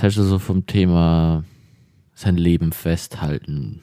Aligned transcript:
Was 0.00 0.04
hältst 0.04 0.18
du 0.18 0.22
so 0.22 0.38
vom 0.38 0.64
Thema 0.64 1.44
sein 2.14 2.38
Leben 2.38 2.72
festhalten? 2.72 3.82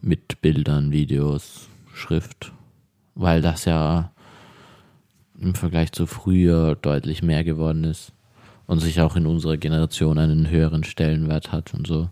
Mit 0.00 0.40
Bildern, 0.40 0.90
Videos, 0.90 1.68
Schrift. 1.92 2.50
Weil 3.14 3.42
das 3.42 3.66
ja 3.66 4.10
im 5.38 5.54
Vergleich 5.54 5.92
zu 5.92 6.06
früher 6.06 6.76
deutlich 6.76 7.22
mehr 7.22 7.44
geworden 7.44 7.84
ist 7.84 8.14
und 8.66 8.78
sich 8.78 9.02
auch 9.02 9.16
in 9.16 9.26
unserer 9.26 9.58
Generation 9.58 10.16
einen 10.16 10.48
höheren 10.48 10.82
Stellenwert 10.82 11.52
hat 11.52 11.74
und 11.74 11.86
so. 11.86 12.08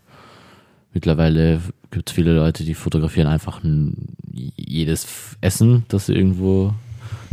Mittlerweile 0.93 1.63
gibt 1.91 2.11
es 2.11 2.15
viele 2.15 2.35
Leute, 2.35 2.65
die 2.65 2.75
fotografieren 2.75 3.29
einfach 3.29 3.65
ein, 3.65 4.15
jedes 4.31 5.39
Essen, 5.41 5.87
das 5.89 6.11
irgendwo 6.11 6.75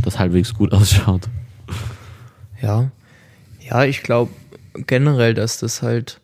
das 0.02 0.18
halbwegs 0.18 0.54
gut 0.54 0.72
ausschaut. 0.72 1.28
Ja. 2.62 2.90
Ja, 3.70 3.84
ich 3.84 4.02
glaube 4.02 4.32
generell, 4.86 5.34
dass 5.34 5.60
das 5.60 5.82
halt. 5.82 6.22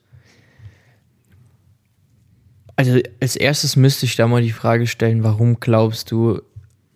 Also 2.75 2.99
als 3.21 3.35
erstes 3.35 3.75
müsste 3.75 4.05
ich 4.05 4.15
da 4.15 4.27
mal 4.27 4.41
die 4.41 4.51
Frage 4.51 4.87
stellen, 4.87 5.23
warum 5.23 5.59
glaubst 5.59 6.09
du, 6.11 6.41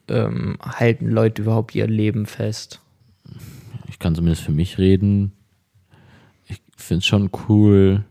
ähm, 0.10 0.58
halten 0.62 1.10
Leute 1.10 1.44
überhaupt 1.44 1.76
ihr 1.76 1.88
Leben 1.88 2.26
fest? 2.26 2.82
Ich 3.88 4.00
kann 4.00 4.16
zumindest 4.16 4.44
für 4.44 4.52
mich 4.52 4.78
reden. 4.78 5.34
Ich 6.46 6.62
finde 6.76 7.00
es 7.00 7.06
schon 7.06 7.30
cool, 7.48 8.04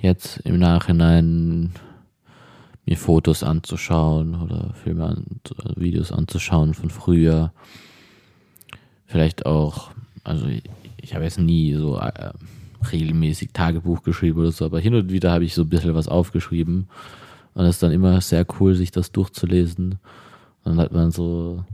jetzt 0.00 0.38
im 0.44 0.58
Nachhinein 0.58 1.72
mir 2.88 2.96
Fotos 2.96 3.42
anzuschauen 3.42 4.40
oder 4.40 4.72
Filme 4.82 5.04
an, 5.04 5.24
Videos 5.76 6.10
anzuschauen 6.10 6.72
von 6.72 6.88
früher. 6.88 7.52
Vielleicht 9.04 9.44
auch, 9.44 9.90
also 10.24 10.46
ich, 10.46 10.62
ich 11.00 11.14
habe 11.14 11.24
jetzt 11.24 11.38
nie 11.38 11.74
so 11.74 11.98
äh, 11.98 12.30
regelmäßig 12.92 13.50
Tagebuch 13.52 14.02
geschrieben 14.02 14.40
oder 14.40 14.52
so, 14.52 14.64
aber 14.64 14.80
hin 14.80 14.94
und 14.94 15.10
wieder 15.10 15.32
habe 15.32 15.44
ich 15.44 15.54
so 15.54 15.62
ein 15.62 15.68
bisschen 15.68 15.94
was 15.94 16.08
aufgeschrieben. 16.08 16.88
Und 17.54 17.64
es 17.64 17.76
ist 17.76 17.82
dann 17.82 17.92
immer 17.92 18.20
sehr 18.20 18.46
cool, 18.60 18.74
sich 18.74 18.90
das 18.90 19.10
durchzulesen. 19.10 19.98
Dann 20.64 20.78
hat 20.78 20.92
man 20.92 21.10
so, 21.10 21.64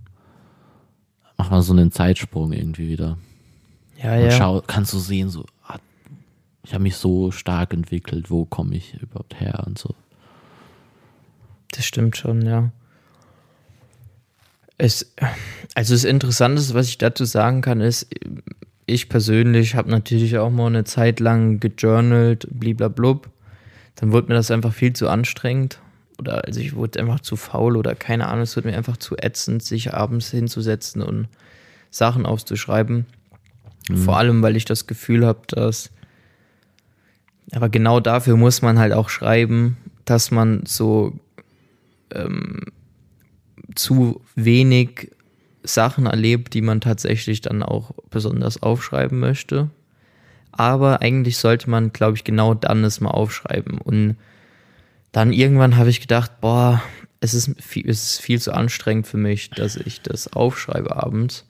macht 1.36 1.50
man 1.50 1.62
so 1.62 1.72
einen 1.72 1.92
Zeitsprung 1.92 2.52
irgendwie 2.52 2.88
wieder. 2.88 3.18
Ja, 4.02 4.14
Und 4.14 4.22
ja. 4.22 4.30
schau, 4.30 4.62
kannst 4.66 4.92
du 4.92 4.98
sehen, 4.98 5.30
so, 5.30 5.44
ah, 5.66 5.78
ich 6.62 6.72
habe 6.72 6.82
mich 6.82 6.96
so 6.96 7.30
stark 7.30 7.74
entwickelt, 7.74 8.30
wo 8.30 8.44
komme 8.44 8.76
ich 8.76 8.94
überhaupt 8.94 9.38
her 9.40 9.62
und 9.66 9.78
so. 9.78 9.94
Das 11.72 11.84
stimmt 11.84 12.16
schon, 12.16 12.46
ja. 12.46 12.70
Es, 14.78 15.14
also 15.74 15.94
das 15.94 16.04
Interessanteste, 16.04 16.74
was 16.74 16.88
ich 16.88 16.98
dazu 16.98 17.24
sagen 17.24 17.60
kann, 17.60 17.80
ist, 17.80 18.08
ich 18.86 19.08
persönlich 19.08 19.74
habe 19.74 19.90
natürlich 19.90 20.36
auch 20.38 20.50
mal 20.50 20.66
eine 20.66 20.84
Zeit 20.84 21.20
lang 21.20 21.60
gejournalt, 21.60 22.46
bliblablub. 22.50 23.30
Dann 23.96 24.12
wurde 24.12 24.28
mir 24.28 24.34
das 24.34 24.50
einfach 24.50 24.72
viel 24.72 24.92
zu 24.92 25.08
anstrengend. 25.08 25.80
Oder 26.18 26.44
also 26.44 26.60
ich 26.60 26.74
wurde 26.74 27.00
einfach 27.00 27.20
zu 27.20 27.36
faul 27.36 27.76
oder 27.76 27.94
keine 27.94 28.28
Ahnung, 28.28 28.42
es 28.42 28.54
wird 28.56 28.66
mir 28.66 28.76
einfach 28.76 28.96
zu 28.96 29.16
ätzend, 29.16 29.62
sich 29.62 29.94
abends 29.94 30.30
hinzusetzen 30.30 31.02
und 31.02 31.28
Sachen 31.90 32.26
aufzuschreiben. 32.26 33.06
Vor 33.92 34.16
allem, 34.16 34.42
weil 34.42 34.56
ich 34.56 34.64
das 34.64 34.86
Gefühl 34.86 35.26
habe, 35.26 35.40
dass. 35.48 35.90
Aber 37.52 37.68
genau 37.68 38.00
dafür 38.00 38.36
muss 38.36 38.62
man 38.62 38.78
halt 38.78 38.94
auch 38.94 39.10
schreiben, 39.10 39.76
dass 40.06 40.30
man 40.30 40.64
so 40.64 41.12
ähm, 42.10 42.60
zu 43.74 44.22
wenig 44.34 45.10
Sachen 45.64 46.06
erlebt, 46.06 46.54
die 46.54 46.60
man 46.60 46.80
tatsächlich 46.80 47.40
dann 47.40 47.62
auch 47.62 47.92
besonders 48.10 48.62
aufschreiben 48.62 49.18
möchte. 49.18 49.70
Aber 50.52 51.02
eigentlich 51.02 51.38
sollte 51.38 51.68
man, 51.68 51.92
glaube 51.92 52.16
ich, 52.16 52.22
genau 52.22 52.54
dann 52.54 52.84
es 52.84 53.00
mal 53.00 53.10
aufschreiben. 53.10 53.78
Und 53.78 54.16
dann 55.10 55.32
irgendwann 55.32 55.76
habe 55.76 55.90
ich 55.90 56.00
gedacht, 56.00 56.40
boah, 56.40 56.82
es 57.20 57.34
ist, 57.34 57.60
viel, 57.60 57.88
es 57.88 58.10
ist 58.10 58.20
viel 58.20 58.40
zu 58.40 58.52
anstrengend 58.52 59.06
für 59.06 59.16
mich, 59.16 59.50
dass 59.50 59.76
ich 59.76 60.02
das 60.02 60.32
aufschreibe 60.32 60.94
abends. 60.94 61.48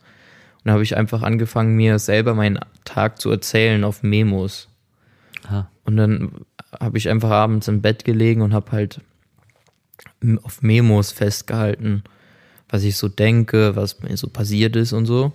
Und 0.65 0.71
habe 0.71 0.83
ich 0.83 0.97
einfach 0.97 1.23
angefangen, 1.23 1.77
mir 1.77 1.99
selber 1.99 2.35
meinen 2.35 2.61
Tag 2.85 3.21
zu 3.21 3.31
erzählen 3.31 3.85
auf 3.85 4.03
Memos. 4.03 4.69
Ha. 5.51 5.69
Und 5.85 5.97
dann 5.97 6.33
habe 6.81 6.97
ich 6.97 7.09
einfach 7.09 7.31
abends 7.31 7.69
im 7.69 7.83
Bett 7.83 8.05
gelegen 8.05 8.41
und 8.41 8.55
habe 8.55 8.73
halt 8.73 9.01
auf 10.43 10.63
Memos 10.63 11.13
festgehalten, 11.13 12.05
was 12.75 12.83
ich 12.83 12.97
so 12.97 13.07
denke, 13.09 13.77
was 13.77 14.01
mir 14.03 14.17
so 14.17 14.27
passiert 14.29 14.75
ist 14.75 14.93
und 14.93 15.07
so. 15.07 15.33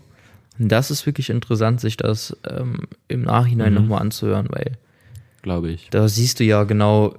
Und 0.59 0.67
das 0.69 0.91
ist 0.91 1.05
wirklich 1.05 1.29
interessant, 1.29 1.79
sich 1.79 1.95
das 1.95 2.35
ähm, 2.45 2.81
im 3.07 3.21
Nachhinein 3.21 3.71
Mhm. 3.73 3.79
nochmal 3.79 4.01
anzuhören, 4.01 4.47
weil 4.49 4.73
Glaube 5.41 5.69
ich. 5.71 5.87
da 5.89 6.09
siehst 6.09 6.41
du 6.41 6.43
ja 6.43 6.65
genau, 6.65 7.15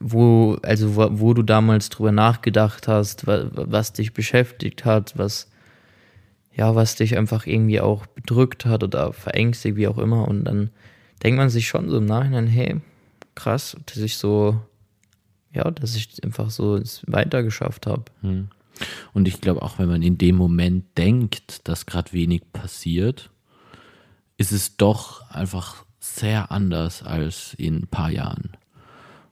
wo, 0.00 0.56
also 0.62 0.96
wo, 0.96 1.08
wo 1.20 1.34
du 1.34 1.42
damals 1.42 1.90
drüber 1.90 2.10
nachgedacht 2.10 2.88
hast, 2.88 3.26
was, 3.26 3.48
was 3.52 3.92
dich 3.92 4.14
beschäftigt 4.14 4.86
hat, 4.86 5.12
was, 5.18 5.50
ja, 6.56 6.74
was 6.74 6.96
dich 6.96 7.18
einfach 7.18 7.46
irgendwie 7.46 7.82
auch 7.82 8.06
bedrückt 8.06 8.64
hat 8.64 8.82
oder 8.82 9.12
verängstigt, 9.12 9.76
wie 9.76 9.88
auch 9.88 9.98
immer. 9.98 10.26
Und 10.26 10.44
dann 10.44 10.70
denkt 11.22 11.36
man 11.36 11.50
sich 11.50 11.68
schon 11.68 11.90
so 11.90 11.98
im 11.98 12.06
Nachhinein, 12.06 12.46
hey, 12.46 12.80
krass, 13.34 13.76
dass 13.84 13.98
ich 13.98 14.16
so, 14.16 14.58
ja, 15.52 15.70
dass 15.70 15.96
ich 15.96 16.24
einfach 16.24 16.48
so 16.50 16.76
es 16.76 17.02
weitergeschafft 17.06 17.86
habe. 17.86 18.04
Hm. 18.22 18.48
Und 19.12 19.28
ich 19.28 19.40
glaube 19.40 19.62
auch, 19.62 19.78
wenn 19.78 19.88
man 19.88 20.02
in 20.02 20.18
dem 20.18 20.36
Moment 20.36 20.98
denkt, 20.98 21.68
dass 21.68 21.86
gerade 21.86 22.12
wenig 22.12 22.42
passiert, 22.52 23.30
ist 24.36 24.52
es 24.52 24.76
doch 24.76 25.30
einfach 25.30 25.84
sehr 26.00 26.50
anders 26.50 27.02
als 27.02 27.54
in 27.54 27.76
ein 27.76 27.86
paar 27.86 28.10
Jahren. 28.10 28.50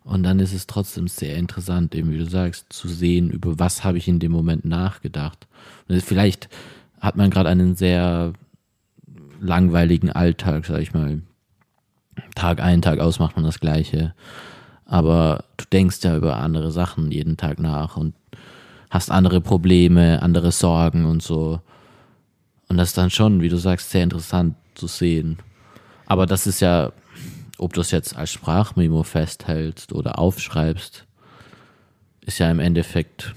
Und 0.04 0.24
dann 0.24 0.40
ist 0.40 0.52
es 0.52 0.66
trotzdem 0.66 1.06
sehr 1.06 1.36
interessant, 1.36 1.94
eben 1.94 2.10
wie 2.10 2.18
du 2.18 2.26
sagst, 2.26 2.72
zu 2.72 2.88
sehen, 2.88 3.30
über 3.30 3.58
was 3.58 3.84
habe 3.84 3.98
ich 3.98 4.08
in 4.08 4.18
dem 4.18 4.32
Moment 4.32 4.64
nachgedacht. 4.64 5.46
Und 5.88 6.02
vielleicht 6.02 6.48
hat 7.00 7.16
man 7.16 7.30
gerade 7.30 7.48
einen 7.48 7.76
sehr 7.76 8.32
langweiligen 9.40 10.10
Alltag, 10.10 10.66
sag 10.66 10.80
ich 10.80 10.92
mal. 10.92 11.22
Tag 12.34 12.60
ein, 12.60 12.82
Tag 12.82 12.98
aus 13.00 13.18
macht 13.18 13.36
man 13.36 13.44
das 13.44 13.60
Gleiche. 13.60 14.14
Aber 14.84 15.44
du 15.56 15.64
denkst 15.72 16.02
ja 16.02 16.16
über 16.16 16.36
andere 16.36 16.72
Sachen 16.72 17.10
jeden 17.10 17.36
Tag 17.36 17.58
nach 17.58 17.96
und 17.96 18.14
hast 18.92 19.10
andere 19.10 19.40
Probleme, 19.40 20.20
andere 20.20 20.52
Sorgen 20.52 21.06
und 21.06 21.22
so. 21.22 21.60
Und 22.68 22.76
das 22.76 22.90
ist 22.90 22.98
dann 22.98 23.08
schon, 23.08 23.40
wie 23.40 23.48
du 23.48 23.56
sagst, 23.56 23.90
sehr 23.90 24.02
interessant 24.02 24.54
zu 24.74 24.86
sehen. 24.86 25.38
Aber 26.04 26.26
das 26.26 26.46
ist 26.46 26.60
ja, 26.60 26.92
ob 27.56 27.72
du 27.72 27.80
es 27.80 27.90
jetzt 27.90 28.14
als 28.14 28.32
Sprachmemo 28.32 29.02
festhältst 29.02 29.94
oder 29.94 30.18
aufschreibst, 30.18 31.06
ist 32.20 32.38
ja 32.38 32.50
im 32.50 32.60
Endeffekt 32.60 33.34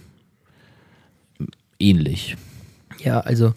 ähnlich. 1.80 2.36
Ja, 3.00 3.22
also 3.22 3.54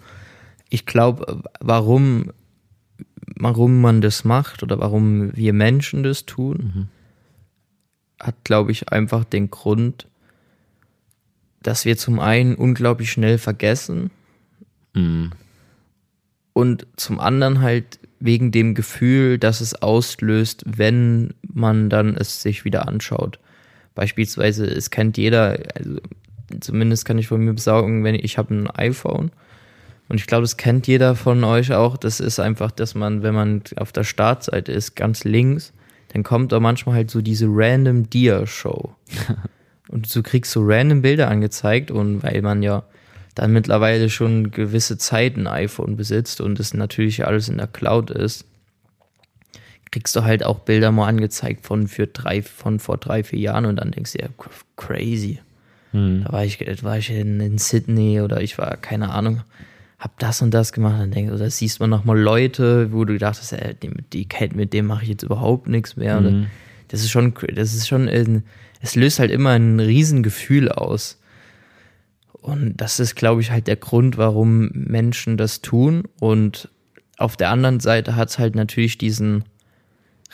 ich 0.70 0.86
glaube, 0.86 1.42
warum, 1.58 2.30
warum 3.34 3.80
man 3.80 4.02
das 4.02 4.24
macht 4.24 4.62
oder 4.62 4.78
warum 4.78 5.36
wir 5.36 5.52
Menschen 5.52 6.04
das 6.04 6.26
tun, 6.26 6.90
hat, 8.20 8.36
glaube 8.44 8.70
ich, 8.70 8.92
einfach 8.92 9.24
den 9.24 9.50
Grund, 9.50 10.06
dass 11.62 11.84
wir 11.84 11.96
zum 11.96 12.20
einen 12.20 12.54
unglaublich 12.54 13.10
schnell 13.10 13.38
vergessen 13.38 14.10
Mhm. 14.94 15.32
und 16.54 16.86
zum 16.96 17.20
anderen 17.20 17.60
halt 17.60 17.98
wegen 18.20 18.50
dem 18.50 18.74
Gefühl, 18.74 19.38
dass 19.38 19.60
es 19.60 19.74
auslöst, 19.74 20.64
wenn 20.66 21.34
man 21.42 21.88
dann 21.88 22.16
es 22.16 22.42
sich 22.42 22.64
wieder 22.64 22.88
anschaut. 22.88 23.38
Beispielsweise, 23.94 24.66
es 24.66 24.90
kennt 24.90 25.16
jeder, 25.18 25.58
also 25.76 25.98
zumindest 26.60 27.04
kann 27.04 27.18
ich 27.18 27.28
von 27.28 27.40
mir 27.44 27.52
besorgen, 27.52 28.02
wenn 28.02 28.14
ich, 28.14 28.24
ich 28.24 28.38
habe 28.38 28.54
ein 28.54 28.70
iPhone 28.70 29.30
und 30.08 30.18
ich 30.18 30.26
glaube, 30.26 30.42
das 30.42 30.56
kennt 30.56 30.86
jeder 30.86 31.14
von 31.14 31.44
euch 31.44 31.72
auch. 31.74 31.96
Das 31.96 32.18
ist 32.18 32.40
einfach, 32.40 32.70
dass 32.70 32.94
man, 32.94 33.22
wenn 33.22 33.34
man 33.34 33.62
auf 33.76 33.92
der 33.92 34.04
Startseite 34.04 34.72
ist, 34.72 34.96
ganz 34.96 35.24
links, 35.24 35.72
dann 36.12 36.22
kommt 36.22 36.50
da 36.52 36.58
manchmal 36.60 36.94
halt 36.96 37.10
so 37.10 37.20
diese 37.20 37.46
random 37.48 38.08
Dia-Show. 38.08 38.94
und 39.88 40.14
du 40.14 40.22
kriegst 40.22 40.52
so 40.52 40.62
random 40.64 41.02
Bilder 41.02 41.28
angezeigt 41.28 41.90
und 41.90 42.22
weil 42.22 42.42
man 42.42 42.62
ja 42.62 42.84
dann 43.34 43.52
mittlerweile 43.52 44.10
schon 44.10 44.50
gewisse 44.50 44.98
Zeit 44.98 45.36
ein 45.36 45.46
iPhone 45.46 45.96
besitzt 45.96 46.40
und 46.40 46.58
es 46.58 46.74
natürlich 46.74 47.26
alles 47.26 47.48
in 47.48 47.58
der 47.58 47.68
Cloud 47.68 48.10
ist, 48.10 48.44
kriegst 49.90 50.14
du 50.16 50.24
halt 50.24 50.44
auch 50.44 50.60
Bilder 50.60 50.92
mal 50.92 51.08
angezeigt 51.08 51.64
von, 51.64 51.88
für 51.88 52.06
drei, 52.06 52.42
von 52.42 52.78
vor 52.78 52.98
drei, 52.98 53.24
vier 53.24 53.38
Jahren 53.38 53.64
und 53.64 53.76
dann 53.76 53.90
denkst 53.90 54.12
du 54.12 54.18
ja, 54.18 54.28
crazy. 54.76 55.40
Mhm. 55.92 56.24
Da 56.24 56.32
war 56.32 56.44
ich, 56.44 56.58
da 56.58 56.82
war 56.82 56.98
ich 56.98 57.10
in, 57.10 57.40
in 57.40 57.58
Sydney 57.58 58.20
oder 58.20 58.40
ich 58.40 58.58
war, 58.58 58.76
keine 58.76 59.10
Ahnung, 59.10 59.42
hab 59.98 60.18
das 60.18 60.42
und 60.42 60.52
das 60.52 60.72
gemacht. 60.72 61.00
Dann 61.00 61.10
denkst 61.10 61.32
du, 61.32 61.38
da 61.38 61.48
siehst 61.48 61.80
man 61.80 61.90
nochmal 61.90 62.18
Leute, 62.18 62.92
wo 62.92 63.04
du 63.04 63.18
dachtest, 63.18 63.52
äh, 63.52 63.74
die, 63.80 63.90
die 64.12 64.28
kennt, 64.28 64.54
mit 64.54 64.72
dem 64.72 64.86
mache 64.86 65.04
ich 65.04 65.08
jetzt 65.08 65.22
überhaupt 65.22 65.68
nichts 65.68 65.96
mehr. 65.96 66.20
Mhm. 66.20 66.46
Das 66.88 67.00
ist 67.00 67.10
schon, 67.10 67.34
das 67.54 67.74
ist 67.74 67.88
schon, 67.88 68.08
ein, 68.08 68.44
es 68.80 68.94
löst 68.96 69.18
halt 69.18 69.30
immer 69.30 69.50
ein 69.50 69.80
Riesengefühl 69.80 70.70
aus. 70.70 71.20
Und 72.32 72.76
das 72.76 73.00
ist, 73.00 73.14
glaube 73.14 73.40
ich, 73.40 73.50
halt 73.50 73.66
der 73.66 73.76
Grund, 73.76 74.16
warum 74.16 74.70
Menschen 74.72 75.36
das 75.36 75.60
tun. 75.60 76.04
Und 76.20 76.68
auf 77.16 77.36
der 77.36 77.50
anderen 77.50 77.80
Seite 77.80 78.16
hat 78.16 78.30
es 78.30 78.38
halt 78.38 78.54
natürlich 78.54 78.96
diesen, 78.96 79.44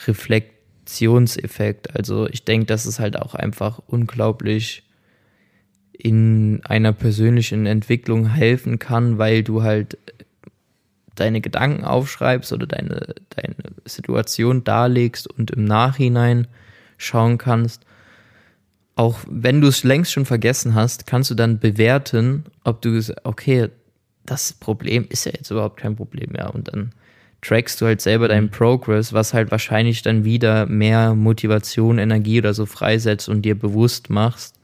Reflexionseffekt. 0.07 1.95
Also 1.95 2.27
ich 2.29 2.43
denke, 2.43 2.65
dass 2.67 2.85
es 2.85 2.99
halt 2.99 3.17
auch 3.17 3.35
einfach 3.35 3.79
unglaublich 3.87 4.83
in 5.93 6.61
einer 6.65 6.91
persönlichen 6.91 7.65
Entwicklung 7.65 8.27
helfen 8.27 8.79
kann, 8.79 9.17
weil 9.17 9.43
du 9.43 9.63
halt 9.63 9.97
deine 11.15 11.41
Gedanken 11.41 11.83
aufschreibst 11.83 12.53
oder 12.53 12.67
deine, 12.67 13.15
deine 13.29 13.55
Situation 13.85 14.63
darlegst 14.63 15.27
und 15.27 15.51
im 15.51 15.65
Nachhinein 15.65 16.47
schauen 16.97 17.37
kannst. 17.37 17.85
Auch 18.95 19.19
wenn 19.29 19.61
du 19.61 19.67
es 19.67 19.83
längst 19.83 20.11
schon 20.11 20.25
vergessen 20.25 20.75
hast, 20.75 21.05
kannst 21.05 21.29
du 21.29 21.35
dann 21.35 21.59
bewerten, 21.59 22.45
ob 22.63 22.81
du, 22.81 22.99
okay, 23.23 23.69
das 24.25 24.53
Problem 24.53 25.05
ist 25.09 25.25
ja 25.25 25.33
jetzt 25.33 25.51
überhaupt 25.51 25.77
kein 25.77 25.95
Problem 25.95 26.31
mehr. 26.31 26.53
Und 26.55 26.69
dann 26.69 26.91
trackst 27.41 27.79
du 27.79 27.85
halt 27.85 28.01
selber 28.01 28.27
deinen 28.27 28.49
Progress, 28.49 29.13
was 29.13 29.33
halt 29.33 29.51
wahrscheinlich 29.51 30.01
dann 30.01 30.23
wieder 30.23 30.65
mehr 30.65 31.13
Motivation, 31.13 31.99
Energie 31.99 32.39
oder 32.39 32.53
so 32.53 32.65
freisetzt 32.65 33.29
und 33.29 33.43
dir 33.43 33.57
bewusst 33.57 34.09
machst, 34.09 34.55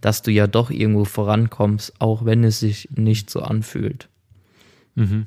dass 0.00 0.22
du 0.22 0.30
ja 0.30 0.46
doch 0.46 0.70
irgendwo 0.70 1.04
vorankommst, 1.04 1.94
auch 1.98 2.24
wenn 2.24 2.44
es 2.44 2.60
sich 2.60 2.88
nicht 2.94 3.30
so 3.30 3.40
anfühlt. 3.40 4.08
Mhm. 4.94 5.26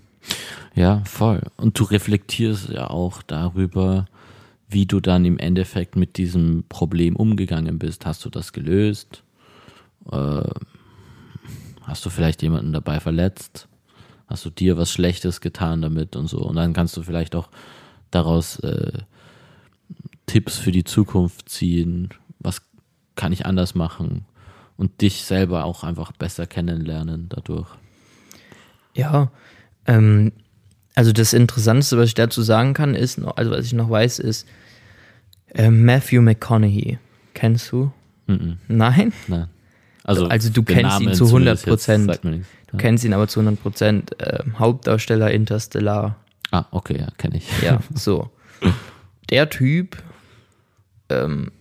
Ja, 0.75 1.01
voll. 1.05 1.41
Und 1.57 1.77
du 1.79 1.83
reflektierst 1.83 2.69
ja 2.69 2.89
auch 2.89 3.21
darüber, 3.23 4.05
wie 4.69 4.85
du 4.85 4.99
dann 4.99 5.25
im 5.25 5.37
Endeffekt 5.37 5.95
mit 5.95 6.17
diesem 6.17 6.63
Problem 6.69 7.15
umgegangen 7.15 7.77
bist. 7.77 8.05
Hast 8.05 8.23
du 8.23 8.29
das 8.29 8.53
gelöst? 8.53 9.23
Äh, 10.11 10.43
hast 11.81 12.05
du 12.05 12.09
vielleicht 12.09 12.41
jemanden 12.41 12.71
dabei 12.71 12.99
verletzt? 12.99 13.67
Hast 14.27 14.45
du 14.45 14.49
dir 14.49 14.77
was 14.77 14.91
Schlechtes 14.91 15.41
getan 15.41 15.81
damit 15.81 16.15
und 16.15 16.27
so? 16.27 16.39
Und 16.39 16.55
dann 16.55 16.71
kannst 16.71 16.95
du 16.95 17.03
vielleicht 17.03 17.35
auch 17.35 17.49
daraus 18.11 18.59
äh, 18.59 18.99
Tipps 20.25 20.57
für 20.57 20.71
die 20.71 20.85
Zukunft 20.85 21.49
ziehen. 21.49 22.09
Was 22.39 22.61
kann 23.15 23.33
ich 23.33 23.45
anders 23.45 23.75
machen? 23.75 24.25
Und 24.77 25.01
dich 25.01 25.23
selber 25.23 25.65
auch 25.65 25.83
einfach 25.83 26.13
besser 26.13 26.47
kennenlernen 26.47 27.27
dadurch. 27.27 27.67
Ja, 28.95 29.31
ähm, 29.87 30.31
also 30.95 31.11
das 31.11 31.33
Interessanteste, 31.33 31.97
was 31.97 32.09
ich 32.09 32.13
dazu 32.15 32.41
sagen 32.41 32.73
kann, 32.73 32.95
ist, 32.95 33.19
also 33.35 33.51
was 33.51 33.65
ich 33.65 33.73
noch 33.73 33.89
weiß, 33.89 34.19
ist 34.19 34.47
äh, 35.53 35.69
Matthew 35.69 36.21
McConaughey. 36.21 36.99
Kennst 37.33 37.71
du? 37.71 37.91
Mm 38.27 38.33
-mm. 38.33 38.55
Nein? 38.67 39.13
Nein. 39.27 39.47
Also, 40.03 40.27
also 40.27 40.49
du 40.49 40.63
kennst 40.63 40.83
Name 40.83 41.05
ihn 41.11 41.13
zu 41.13 41.25
100 41.25 41.29
zumindest 41.29 41.65
jetzt 41.65 41.69
Prozent. 41.69 42.23
nichts. 42.23 42.47
Du 42.67 42.77
kennst 42.77 43.03
ihn 43.05 43.13
aber 43.13 43.27
zu 43.27 43.39
100 43.39 43.61
Prozent. 43.61 44.21
Äh, 44.21 44.43
Hauptdarsteller 44.57 45.31
Interstellar. 45.31 46.17
Ah, 46.51 46.65
okay, 46.71 46.97
ja, 46.99 47.07
kenne 47.17 47.37
ich. 47.37 47.47
Ja, 47.61 47.79
so. 47.93 48.29
Der 49.29 49.49
Typ, 49.49 49.97
ähm, 51.09 51.51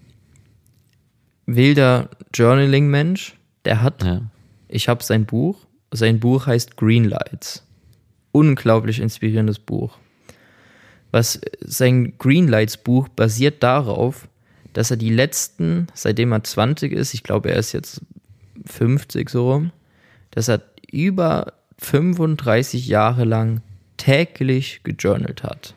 wilder 1.47 2.09
Journaling-Mensch, 2.35 3.37
der 3.65 3.83
hat, 3.83 4.03
Ja. 4.05 4.23
ich 4.69 4.89
habe 4.89 5.03
sein 5.05 5.27
Buch, 5.27 5.67
sein 5.93 6.19
Buch 6.21 6.47
heißt 6.47 6.77
Green 6.77 7.05
Lights. 7.05 7.65
Unglaublich 8.33 9.01
inspirierendes 9.01 9.59
Buch. 9.59 9.97
Was 11.11 11.41
sein 11.61 12.13
Greenlights 12.19 12.77
Buch 12.77 13.09
basiert 13.09 13.63
darauf, 13.63 14.29
dass 14.73 14.91
er 14.91 14.97
die 14.97 15.11
letzten, 15.11 15.89
seitdem 15.95 16.33
er 16.33 16.45
20 16.45 16.93
ist, 16.93 17.15
ich 17.15 17.25
glaube, 17.25 17.51
er 17.51 17.57
ist 17.59 17.73
jetzt 17.73 18.03
50 18.67 19.29
so 19.29 19.53
rum, 19.53 19.73
dass 20.31 20.49
er 20.49 20.63
über 20.93 21.55
35 21.79 22.87
Jahre 22.87 23.25
lang 23.25 23.63
täglich 23.97 24.83
gejournalt 24.85 25.43
hat. 25.43 25.75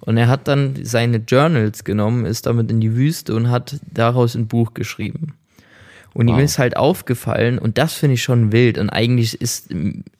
Und 0.00 0.16
er 0.16 0.28
hat 0.28 0.46
dann 0.46 0.84
seine 0.84 1.16
Journals 1.16 1.82
genommen, 1.82 2.26
ist 2.26 2.46
damit 2.46 2.70
in 2.70 2.80
die 2.80 2.94
Wüste 2.94 3.34
und 3.34 3.50
hat 3.50 3.80
daraus 3.92 4.36
ein 4.36 4.46
Buch 4.46 4.74
geschrieben. 4.74 5.34
Und 6.14 6.28
ihm 6.28 6.36
Wow. 6.36 6.42
ist 6.42 6.58
halt 6.58 6.76
aufgefallen, 6.76 7.58
und 7.58 7.76
das 7.76 7.92
finde 7.92 8.14
ich 8.14 8.22
schon 8.22 8.52
wild, 8.52 8.78
und 8.78 8.88
eigentlich 8.88 9.38
ist, 9.40 9.68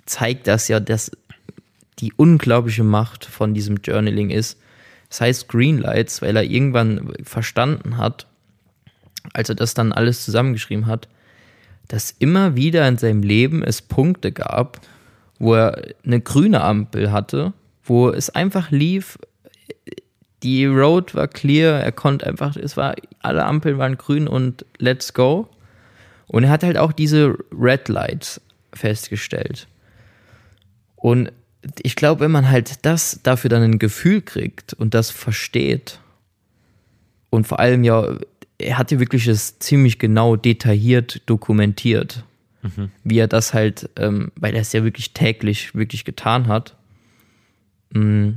zeigt 0.05 0.47
das 0.47 0.69
ja, 0.69 0.81
dass 0.81 1.13
die 1.99 2.13
unglaubliche 2.15 2.85
Macht 2.85 3.25
von 3.25 3.55
diesem 3.55 3.79
Journaling 3.83 4.31
ist. 4.31 4.59
Das 5.09 5.21
heißt 5.21 5.49
Greenlights, 5.49 6.23
weil 6.23 6.37
er 6.37 6.45
irgendwann 6.45 7.13
verstanden 7.23 7.97
hat, 7.97 8.27
als 9.33 9.49
er 9.49 9.55
das 9.55 9.75
dann 9.75 9.93
alles 9.93 10.25
zusammengeschrieben 10.25 10.87
hat, 10.87 11.09
dass 11.89 12.11
immer 12.11 12.57
wieder 12.57 12.87
in 12.89 12.99
seinem 12.99 13.23
Leben 13.23 13.63
es 13.63 13.81
Punkte 13.81 14.33
gab, 14.33 14.81
wo 15.39 15.55
er 15.55 15.95
eine 16.05 16.21
grüne 16.21 16.63
Ampel 16.63 17.13
hatte, 17.13 17.53
wo 17.85 18.11
es 18.11 18.31
einfach 18.31 18.71
lief, 18.71 19.19
die 20.43 20.67
Road 20.67 21.15
war 21.15 21.29
clear, 21.29 21.81
er 21.81 21.93
konnte 21.93 22.27
einfach, 22.27 22.57
es 22.57 22.77
war, 22.77 22.95
alle 23.21 23.45
Ampeln 23.45 23.79
waren 23.79 23.97
grün 23.97 24.29
und 24.29 24.65
let's 24.79 25.15
go. 25.15 25.49
Und 26.27 26.45
er 26.45 26.51
hat 26.51 26.63
halt 26.63 26.77
auch 26.77 26.93
diese 26.93 27.37
Red 27.53 27.89
Lights 27.89 28.41
festgestellt. 28.73 29.67
Und 30.97 31.33
ich 31.83 31.97
glaube, 31.97 32.21
wenn 32.21 32.31
man 32.31 32.49
halt 32.51 32.85
das 32.85 33.21
dafür 33.23 33.49
dann 33.51 33.63
ein 33.63 33.79
Gefühl 33.79 34.21
kriegt 34.23 34.75
und 34.75 34.95
das 34.95 35.11
versteht 35.11 36.01
und 37.31 37.47
vor 37.47 37.61
allem 37.61 37.85
ja, 37.85 38.17
er 38.59 38.79
hat 38.79 38.91
ja 38.91 38.99
wirklich 39.01 39.27
es 39.27 39.59
ziemlich 39.59 39.99
genau 39.99 40.37
detailliert 40.37 41.23
dokumentiert, 41.27 42.25
wie 43.05 43.19
er 43.19 43.29
das 43.29 43.55
halt, 43.55 43.91
ähm, 43.97 44.33
weil 44.37 44.55
er 44.55 44.63
es 44.63 44.73
ja 44.73 44.83
wirklich 44.83 45.13
täglich 45.13 45.75
wirklich 45.75 46.05
getan 46.05 46.49
hat. 46.49 46.75
Mm, 47.91 48.31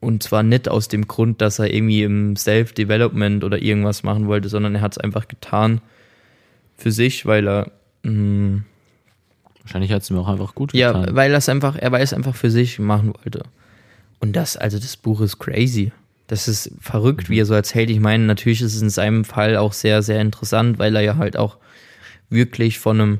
Und 0.00 0.22
zwar 0.22 0.42
nicht 0.42 0.68
aus 0.68 0.88
dem 0.88 1.08
Grund, 1.08 1.40
dass 1.40 1.58
er 1.58 1.72
irgendwie 1.74 2.02
im 2.04 2.36
Self-Development 2.36 3.42
oder 3.44 3.60
irgendwas 3.60 4.02
machen 4.02 4.26
wollte, 4.28 4.48
sondern 4.48 4.74
er 4.76 4.80
hat 4.82 4.92
es 4.92 4.98
einfach 4.98 5.26
getan 5.28 5.80
für 6.76 6.92
sich, 6.92 7.26
weil 7.26 7.48
er 7.48 7.72
mm, 8.04 8.64
Wahrscheinlich 9.70 9.92
hat 9.92 10.02
es 10.02 10.10
mir 10.10 10.18
auch 10.18 10.26
einfach 10.26 10.56
gut 10.56 10.74
ja, 10.74 10.90
getan. 10.90 11.14
weil 11.14 11.30
das 11.30 11.48
einfach, 11.48 11.76
er 11.76 11.92
weil 11.92 12.02
es 12.02 12.12
einfach 12.12 12.34
für 12.34 12.50
sich 12.50 12.80
machen 12.80 13.14
wollte. 13.14 13.44
Und 14.18 14.34
das, 14.34 14.56
also 14.56 14.80
das 14.80 14.96
Buch 14.96 15.20
ist 15.20 15.38
crazy. 15.38 15.92
Das 16.26 16.48
ist 16.48 16.72
verrückt, 16.80 17.30
wie 17.30 17.38
er 17.38 17.46
so 17.46 17.54
erzählt. 17.54 17.88
Ich 17.88 18.00
meine, 18.00 18.24
natürlich 18.24 18.62
ist 18.62 18.74
es 18.74 18.82
in 18.82 18.90
seinem 18.90 19.24
Fall 19.24 19.56
auch 19.56 19.72
sehr, 19.72 20.02
sehr 20.02 20.20
interessant, 20.20 20.80
weil 20.80 20.96
er 20.96 21.02
ja 21.02 21.16
halt 21.18 21.36
auch 21.36 21.56
wirklich 22.30 22.80
von 22.80 23.00
einem, 23.00 23.18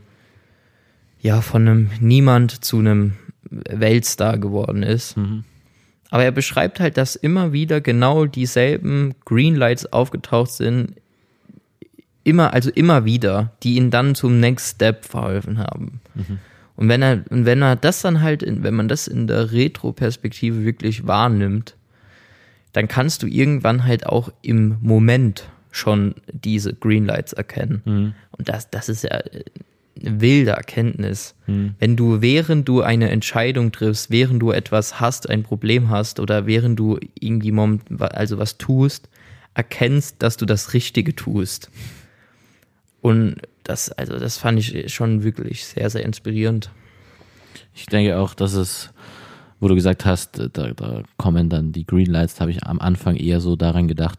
ja, 1.20 1.40
von 1.40 1.68
einem 1.68 1.90
Niemand 2.00 2.64
zu 2.64 2.80
einem 2.80 3.12
Weltstar 3.44 4.38
geworden 4.38 4.82
ist. 4.82 5.14
Aber 6.10 6.24
er 6.24 6.32
beschreibt 6.32 6.80
halt, 6.80 6.96
dass 6.96 7.14
immer 7.14 7.52
wieder 7.52 7.80
genau 7.80 8.26
dieselben 8.26 9.14
Greenlights 9.24 9.92
aufgetaucht 9.92 10.50
sind. 10.50 10.94
Immer, 12.24 12.52
also 12.52 12.70
immer 12.70 13.04
wieder, 13.04 13.52
die 13.62 13.76
ihn 13.76 13.92
dann 13.92 14.16
zum 14.16 14.40
Next 14.40 14.74
Step 14.74 15.04
verholfen 15.04 15.58
haben. 15.58 16.00
Und 16.76 16.88
wenn 16.88 17.02
er, 17.02 17.24
und 17.30 17.44
wenn 17.44 17.62
er 17.62 17.76
das 17.76 18.00
dann 18.02 18.22
halt, 18.22 18.42
in, 18.42 18.62
wenn 18.62 18.74
man 18.74 18.88
das 18.88 19.06
in 19.06 19.26
der 19.26 19.52
Retro-Perspektive 19.52 20.64
wirklich 20.64 21.06
wahrnimmt, 21.06 21.76
dann 22.72 22.88
kannst 22.88 23.22
du 23.22 23.26
irgendwann 23.26 23.84
halt 23.84 24.06
auch 24.06 24.32
im 24.42 24.76
Moment 24.80 25.48
schon 25.72 26.14
diese 26.32 26.72
Greenlights 26.72 27.32
erkennen. 27.32 27.82
Und 28.36 28.48
das, 28.48 28.70
das 28.70 28.88
ist 28.88 29.02
ja 29.04 29.10
eine 29.10 30.20
wilde 30.20 30.52
Erkenntnis. 30.52 31.34
Wenn 31.78 31.96
du, 31.96 32.22
während 32.22 32.68
du 32.68 32.80
eine 32.80 33.10
Entscheidung 33.10 33.72
triffst, 33.72 34.10
während 34.10 34.40
du 34.40 34.50
etwas 34.50 35.00
hast, 35.00 35.28
ein 35.28 35.42
Problem 35.42 35.90
hast 35.90 36.18
oder 36.20 36.46
während 36.46 36.78
du 36.78 36.98
irgendwie 37.18 37.52
moment, 37.52 37.82
also 38.00 38.38
was 38.38 38.56
tust, 38.56 39.08
erkennst, 39.54 40.22
dass 40.22 40.36
du 40.36 40.46
das 40.46 40.72
Richtige 40.72 41.14
tust. 41.14 41.70
Und 43.00 43.36
das, 43.64 43.90
also 43.92 44.18
das 44.18 44.38
fand 44.38 44.58
ich 44.58 44.92
schon 44.92 45.22
wirklich 45.22 45.64
sehr, 45.64 45.90
sehr 45.90 46.04
inspirierend. 46.04 46.70
Ich 47.74 47.86
denke 47.86 48.18
auch, 48.18 48.34
dass 48.34 48.54
es, 48.54 48.90
wo 49.58 49.68
du 49.68 49.74
gesagt 49.74 50.04
hast, 50.04 50.38
da, 50.52 50.72
da 50.72 51.02
kommen 51.16 51.48
dann 51.48 51.72
die 51.72 51.86
Greenlights, 51.86 52.40
habe 52.40 52.50
ich 52.50 52.64
am 52.64 52.80
Anfang 52.80 53.16
eher 53.16 53.40
so 53.40 53.56
daran 53.56 53.88
gedacht, 53.88 54.18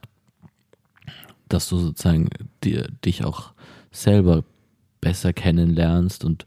dass 1.49 1.67
du 1.69 1.77
sozusagen 1.77 2.29
dir, 2.63 2.87
dich 3.05 3.23
auch 3.25 3.53
selber 3.91 4.43
besser 5.01 5.33
kennenlernst 5.33 6.23
und 6.23 6.45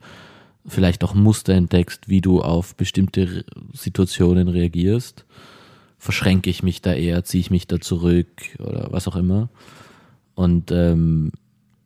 vielleicht 0.67 1.05
auch 1.05 1.15
Muster 1.15 1.53
entdeckst, 1.53 2.09
wie 2.09 2.21
du 2.21 2.41
auf 2.41 2.75
bestimmte 2.75 3.45
Situationen 3.73 4.49
reagierst. 4.49 5.27
Verschränke 5.99 6.51
ich 6.51 6.63
mich 6.63 6.81
da 6.81 6.95
eher, 6.95 7.25
ziehe 7.25 7.41
ich 7.41 7.51
mich 7.51 7.67
da 7.67 7.81
zurück 7.81 8.29
oder 8.59 8.89
was 8.91 9.09
auch 9.09 9.17
immer. 9.17 9.51
Und 10.35 10.71
ähm, 10.71 11.33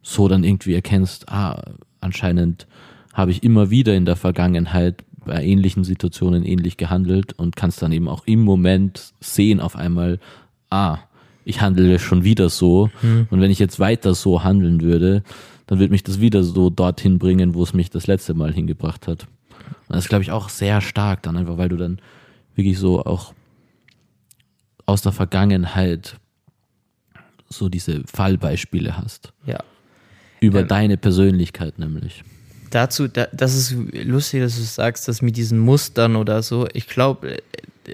so 0.08 0.26
dann 0.26 0.42
irgendwie 0.42 0.72
erkennst, 0.72 1.28
ah, 1.28 1.62
anscheinend 2.00 2.66
habe 3.12 3.30
ich 3.30 3.42
immer 3.42 3.68
wieder 3.68 3.94
in 3.94 4.06
der 4.06 4.16
Vergangenheit 4.16 5.04
bei 5.26 5.44
ähnlichen 5.44 5.84
Situationen 5.84 6.46
ähnlich 6.46 6.78
gehandelt 6.78 7.34
und 7.34 7.56
kannst 7.56 7.82
dann 7.82 7.92
eben 7.92 8.08
auch 8.08 8.26
im 8.26 8.40
Moment 8.40 9.12
sehen 9.20 9.60
auf 9.60 9.76
einmal, 9.76 10.18
ah, 10.70 10.98
ich 11.44 11.60
handle 11.60 11.98
schon 11.98 12.24
wieder 12.24 12.48
so 12.48 12.90
und 13.02 13.40
wenn 13.40 13.50
ich 13.50 13.58
jetzt 13.58 13.80
weiter 13.80 14.14
so 14.14 14.44
handeln 14.44 14.80
würde, 14.80 15.22
dann 15.66 15.78
wird 15.78 15.90
mich 15.90 16.04
das 16.04 16.20
wieder 16.20 16.42
so 16.42 16.70
dorthin 16.70 17.18
bringen, 17.18 17.54
wo 17.54 17.62
es 17.62 17.74
mich 17.74 17.90
das 17.90 18.06
letzte 18.06 18.32
Mal 18.32 18.54
hingebracht 18.54 19.06
hat. 19.08 19.26
Und 19.88 19.96
das 19.96 20.04
ist, 20.04 20.08
glaube 20.08 20.22
ich, 20.22 20.30
auch 20.30 20.48
sehr 20.48 20.80
stark 20.80 21.22
dann 21.22 21.36
einfach, 21.36 21.58
weil 21.58 21.68
du 21.68 21.76
dann 21.76 21.98
wirklich 22.54 22.78
so 22.78 23.04
auch 23.04 23.34
aus 24.86 25.02
der 25.02 25.12
Vergangenheit 25.12 26.16
so 27.50 27.68
diese 27.68 28.02
Fallbeispiele 28.06 28.96
hast. 28.96 29.34
Ja. 29.44 29.58
Über 30.40 30.60
Ähm. 30.60 30.68
deine 30.68 30.96
Persönlichkeit 30.96 31.78
nämlich. 31.78 32.22
Dazu, 32.70 33.08
da, 33.08 33.28
das 33.32 33.54
ist 33.54 33.74
lustig, 33.92 34.42
dass 34.42 34.56
du 34.56 34.62
sagst, 34.62 35.08
dass 35.08 35.22
mit 35.22 35.36
diesen 35.36 35.58
Mustern 35.58 36.16
oder 36.16 36.42
so. 36.42 36.68
Ich 36.74 36.86
glaube, 36.86 37.38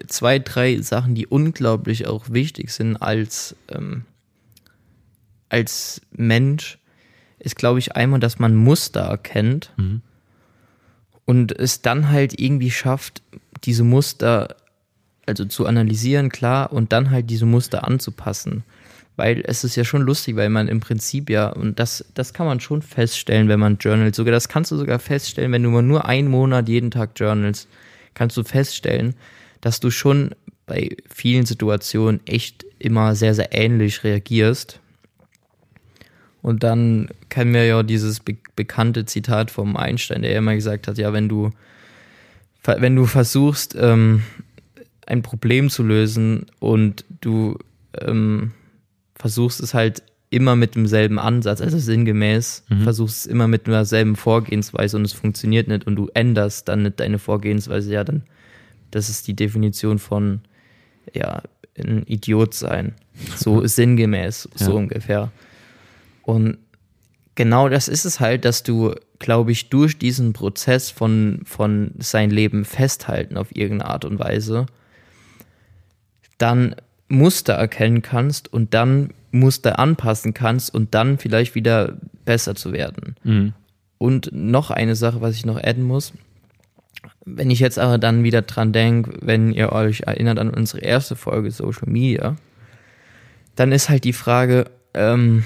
zwei, 0.08 0.38
drei 0.40 0.80
Sachen, 0.80 1.14
die 1.14 1.26
unglaublich 1.26 2.06
auch 2.06 2.30
wichtig 2.30 2.70
sind 2.70 2.96
als, 2.96 3.54
ähm, 3.68 4.04
als 5.48 6.00
Mensch, 6.10 6.78
ist, 7.38 7.56
glaube 7.56 7.78
ich, 7.78 7.94
einmal, 7.94 8.20
dass 8.20 8.38
man 8.38 8.56
Muster 8.56 9.00
erkennt 9.02 9.70
und 11.26 11.52
es 11.58 11.82
dann 11.82 12.10
halt 12.10 12.40
irgendwie 12.40 12.70
schafft, 12.70 13.22
diese 13.64 13.84
Muster 13.84 14.56
also 15.26 15.44
zu 15.44 15.66
analysieren, 15.66 16.28
klar, 16.28 16.72
und 16.72 16.92
dann 16.92 17.10
halt 17.10 17.30
diese 17.30 17.46
Muster 17.46 17.84
anzupassen. 17.86 18.64
Weil 19.16 19.42
es 19.46 19.62
ist 19.62 19.76
ja 19.76 19.84
schon 19.84 20.02
lustig, 20.02 20.34
weil 20.34 20.50
man 20.50 20.66
im 20.66 20.80
Prinzip 20.80 21.30
ja, 21.30 21.48
und 21.48 21.78
das, 21.78 22.04
das 22.14 22.32
kann 22.32 22.46
man 22.46 22.58
schon 22.58 22.82
feststellen, 22.82 23.48
wenn 23.48 23.60
man 23.60 23.78
journalt. 23.78 24.14
Sogar 24.14 24.32
das 24.32 24.48
kannst 24.48 24.72
du 24.72 24.76
sogar 24.76 24.98
feststellen, 24.98 25.52
wenn 25.52 25.62
du 25.62 25.70
nur 25.80 26.06
einen 26.06 26.28
Monat 26.28 26.68
jeden 26.68 26.90
Tag 26.90 27.10
journalst, 27.16 27.68
kannst 28.14 28.36
du 28.36 28.42
feststellen, 28.42 29.14
dass 29.60 29.78
du 29.78 29.90
schon 29.90 30.34
bei 30.66 30.96
vielen 31.12 31.46
Situationen 31.46 32.20
echt 32.26 32.64
immer 32.78 33.14
sehr, 33.14 33.34
sehr 33.34 33.52
ähnlich 33.52 34.02
reagierst. 34.02 34.80
Und 36.42 36.62
dann 36.62 37.08
kennen 37.28 37.54
wir 37.54 37.64
ja 37.64 37.82
dieses 37.82 38.20
be 38.20 38.36
bekannte 38.56 39.04
Zitat 39.04 39.50
vom 39.50 39.76
Einstein, 39.76 40.22
der 40.22 40.36
immer 40.36 40.54
gesagt 40.54 40.86
hat, 40.86 40.96
ja, 40.96 41.12
wenn 41.12 41.28
du, 41.28 41.50
wenn 42.62 42.94
du 42.94 43.06
versuchst, 43.06 43.74
ähm, 43.76 44.22
ein 45.06 45.22
Problem 45.22 45.70
zu 45.70 45.82
lösen 45.82 46.46
und 46.60 47.04
du 47.20 47.58
ähm, 48.00 48.52
versuchst 49.24 49.60
es 49.62 49.72
halt 49.72 50.02
immer 50.28 50.54
mit 50.54 50.74
demselben 50.74 51.18
Ansatz, 51.18 51.62
also 51.62 51.78
sinngemäß, 51.78 52.62
versuchst 52.82 53.20
es 53.20 53.26
immer 53.26 53.48
mit 53.48 53.66
derselben 53.66 54.16
Vorgehensweise 54.16 54.98
und 54.98 55.04
es 55.06 55.14
funktioniert 55.14 55.66
nicht 55.66 55.86
und 55.86 55.96
du 55.96 56.10
änderst 56.12 56.68
dann 56.68 56.82
nicht 56.82 57.00
deine 57.00 57.18
Vorgehensweise, 57.18 57.90
ja, 57.90 58.04
dann, 58.04 58.24
das 58.90 59.08
ist 59.08 59.26
die 59.26 59.32
Definition 59.34 59.98
von, 59.98 60.40
ja, 61.14 61.40
ein 61.78 62.02
Idiot 62.06 62.52
sein. 62.52 62.96
So 63.34 63.66
sinngemäß, 63.78 64.46
so 64.56 64.72
Ja. 64.72 64.76
ungefähr. 64.76 65.32
Und 66.22 66.58
genau 67.34 67.70
das 67.70 67.88
ist 67.88 68.04
es 68.04 68.20
halt, 68.20 68.44
dass 68.44 68.62
du, 68.62 68.94
glaube 69.20 69.52
ich, 69.52 69.70
durch 69.70 69.98
diesen 69.98 70.34
Prozess 70.34 70.90
von, 70.90 71.40
von 71.46 71.92
sein 71.98 72.30
Leben 72.30 72.66
festhalten 72.66 73.38
auf 73.38 73.56
irgendeine 73.56 73.90
Art 73.90 74.04
und 74.04 74.18
Weise, 74.18 74.66
dann 76.36 76.76
Muster 77.08 77.54
erkennen 77.54 78.02
kannst 78.02 78.52
und 78.52 78.74
dann 78.74 79.10
Muster 79.30 79.78
anpassen 79.78 80.34
kannst 80.34 80.72
und 80.72 80.94
dann 80.94 81.18
vielleicht 81.18 81.54
wieder 81.54 81.96
besser 82.24 82.54
zu 82.54 82.72
werden. 82.72 83.16
Mhm. 83.24 83.52
Und 83.98 84.30
noch 84.32 84.70
eine 84.70 84.96
Sache, 84.96 85.20
was 85.20 85.34
ich 85.34 85.46
noch 85.46 85.62
adden 85.62 85.84
muss. 85.84 86.12
Wenn 87.24 87.50
ich 87.50 87.60
jetzt 87.60 87.78
aber 87.78 87.98
dann 87.98 88.22
wieder 88.22 88.42
dran 88.42 88.72
denke, 88.72 89.18
wenn 89.20 89.52
ihr 89.52 89.72
euch 89.72 90.00
erinnert 90.00 90.38
an 90.38 90.50
unsere 90.50 90.80
erste 90.80 91.16
Folge 91.16 91.50
Social 91.50 91.88
Media, 91.88 92.36
dann 93.56 93.72
ist 93.72 93.88
halt 93.88 94.04
die 94.04 94.12
Frage, 94.12 94.70
ähm, 94.94 95.44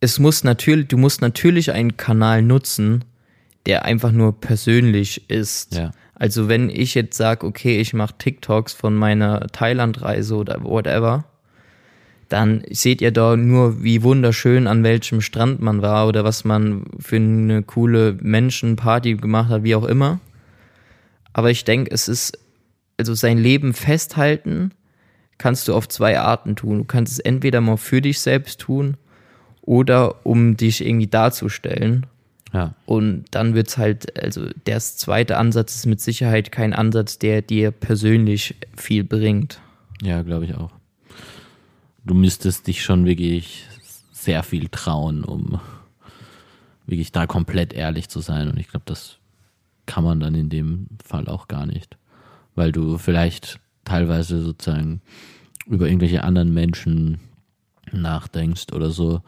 es 0.00 0.18
muss 0.18 0.44
natürlich, 0.44 0.88
du 0.88 0.98
musst 0.98 1.20
natürlich 1.20 1.72
einen 1.72 1.96
Kanal 1.96 2.42
nutzen, 2.42 3.04
der 3.66 3.84
einfach 3.84 4.12
nur 4.12 4.38
persönlich 4.38 5.28
ist. 5.30 5.74
Ja. 5.74 5.92
Also 6.14 6.48
wenn 6.48 6.70
ich 6.70 6.94
jetzt 6.94 7.16
sage, 7.16 7.46
okay, 7.46 7.80
ich 7.80 7.92
mache 7.92 8.14
TikToks 8.18 8.72
von 8.72 8.94
meiner 8.94 9.46
Thailandreise 9.48 10.36
oder 10.36 10.62
whatever, 10.62 11.24
dann 12.28 12.62
seht 12.70 13.00
ihr 13.00 13.10
da 13.10 13.36
nur, 13.36 13.82
wie 13.82 14.02
wunderschön 14.02 14.66
an 14.66 14.82
welchem 14.82 15.20
Strand 15.20 15.60
man 15.60 15.82
war 15.82 16.08
oder 16.08 16.24
was 16.24 16.44
man 16.44 16.84
für 16.98 17.16
eine 17.16 17.62
coole 17.62 18.16
Menschenparty 18.20 19.16
gemacht 19.16 19.50
hat, 19.50 19.62
wie 19.62 19.74
auch 19.74 19.84
immer. 19.84 20.20
Aber 21.32 21.50
ich 21.50 21.64
denke, 21.64 21.90
es 21.90 22.08
ist, 22.08 22.38
also 22.96 23.14
sein 23.14 23.38
Leben 23.38 23.74
festhalten 23.74 24.70
kannst 25.36 25.68
du 25.68 25.74
auf 25.74 25.88
zwei 25.88 26.18
Arten 26.18 26.56
tun. 26.56 26.78
Du 26.78 26.84
kannst 26.84 27.12
es 27.12 27.18
entweder 27.18 27.60
mal 27.60 27.76
für 27.76 28.00
dich 28.00 28.20
selbst 28.20 28.60
tun 28.60 28.96
oder 29.60 30.24
um 30.24 30.56
dich 30.56 30.84
irgendwie 30.84 31.08
darzustellen. 31.08 32.06
Ja. 32.54 32.74
Und 32.86 33.24
dann 33.32 33.54
wird's 33.54 33.76
halt, 33.76 34.22
also 34.22 34.48
der 34.66 34.78
zweite 34.78 35.36
Ansatz 35.36 35.74
ist 35.74 35.86
mit 35.86 36.00
Sicherheit 36.00 36.52
kein 36.52 36.72
Ansatz, 36.72 37.18
der 37.18 37.42
dir 37.42 37.72
persönlich 37.72 38.54
viel 38.76 39.02
bringt. 39.02 39.60
Ja, 40.00 40.22
glaube 40.22 40.44
ich 40.44 40.54
auch. 40.54 40.70
Du 42.04 42.14
müsstest 42.14 42.68
dich 42.68 42.82
schon 42.82 43.06
wirklich 43.06 43.66
sehr 44.12 44.44
viel 44.44 44.68
trauen, 44.68 45.24
um 45.24 45.60
wirklich 46.86 47.10
da 47.10 47.26
komplett 47.26 47.72
ehrlich 47.72 48.08
zu 48.08 48.20
sein. 48.20 48.48
Und 48.48 48.58
ich 48.58 48.68
glaube, 48.68 48.86
das 48.86 49.18
kann 49.86 50.04
man 50.04 50.20
dann 50.20 50.36
in 50.36 50.48
dem 50.48 50.86
Fall 51.04 51.26
auch 51.26 51.48
gar 51.48 51.66
nicht. 51.66 51.96
Weil 52.54 52.70
du 52.70 52.98
vielleicht 52.98 53.58
teilweise 53.84 54.40
sozusagen 54.40 55.02
über 55.66 55.86
irgendwelche 55.88 56.22
anderen 56.22 56.54
Menschen 56.54 57.18
nachdenkst 57.90 58.72
oder 58.72 58.90
so. 58.90 59.22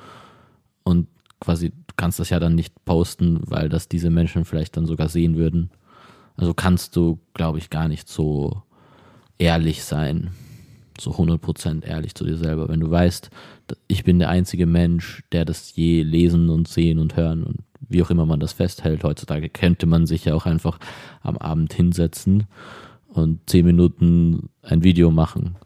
Und 0.85 1.09
quasi, 1.40 1.73
kannst 1.96 2.20
das 2.20 2.30
ja 2.30 2.38
dann 2.38 2.54
nicht 2.54 2.84
posten, 2.84 3.40
weil 3.46 3.68
das 3.68 3.88
diese 3.88 4.10
Menschen 4.10 4.44
vielleicht 4.44 4.76
dann 4.76 4.86
sogar 4.86 5.08
sehen 5.08 5.36
würden. 5.36 5.70
Also 6.36 6.54
kannst 6.54 6.96
du, 6.96 7.18
glaube 7.34 7.58
ich, 7.58 7.70
gar 7.70 7.88
nicht 7.88 8.08
so 8.08 8.62
ehrlich 9.38 9.84
sein 9.84 10.30
so 11.00 11.12
100% 11.12 11.84
ehrlich 11.84 12.14
zu 12.14 12.24
dir 12.24 12.36
selber. 12.36 12.68
Wenn 12.68 12.80
du 12.80 12.90
weißt, 12.90 13.30
ich 13.88 14.04
bin 14.04 14.18
der 14.18 14.28
einzige 14.28 14.66
Mensch, 14.66 15.22
der 15.32 15.44
das 15.44 15.74
je 15.74 16.02
lesen 16.02 16.48
und 16.50 16.68
sehen 16.68 16.98
und 16.98 17.16
hören 17.16 17.44
und 17.44 17.58
wie 17.88 18.02
auch 18.02 18.10
immer 18.10 18.26
man 18.26 18.40
das 18.40 18.52
festhält. 18.52 19.04
Heutzutage 19.04 19.48
könnte 19.48 19.86
man 19.86 20.06
sich 20.06 20.24
ja 20.24 20.34
auch 20.34 20.46
einfach 20.46 20.78
am 21.22 21.36
Abend 21.36 21.72
hinsetzen 21.72 22.46
und 23.08 23.48
10 23.48 23.64
Minuten 23.66 24.48
ein 24.62 24.82
Video 24.82 25.10
machen. 25.10 25.56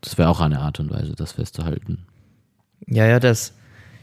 Das 0.00 0.18
wäre 0.18 0.28
auch 0.28 0.40
eine 0.40 0.60
Art 0.60 0.80
und 0.80 0.90
Weise, 0.90 1.14
das 1.14 1.32
festzuhalten. 1.32 2.06
Ja, 2.86 3.06
ja, 3.06 3.20
das, 3.20 3.54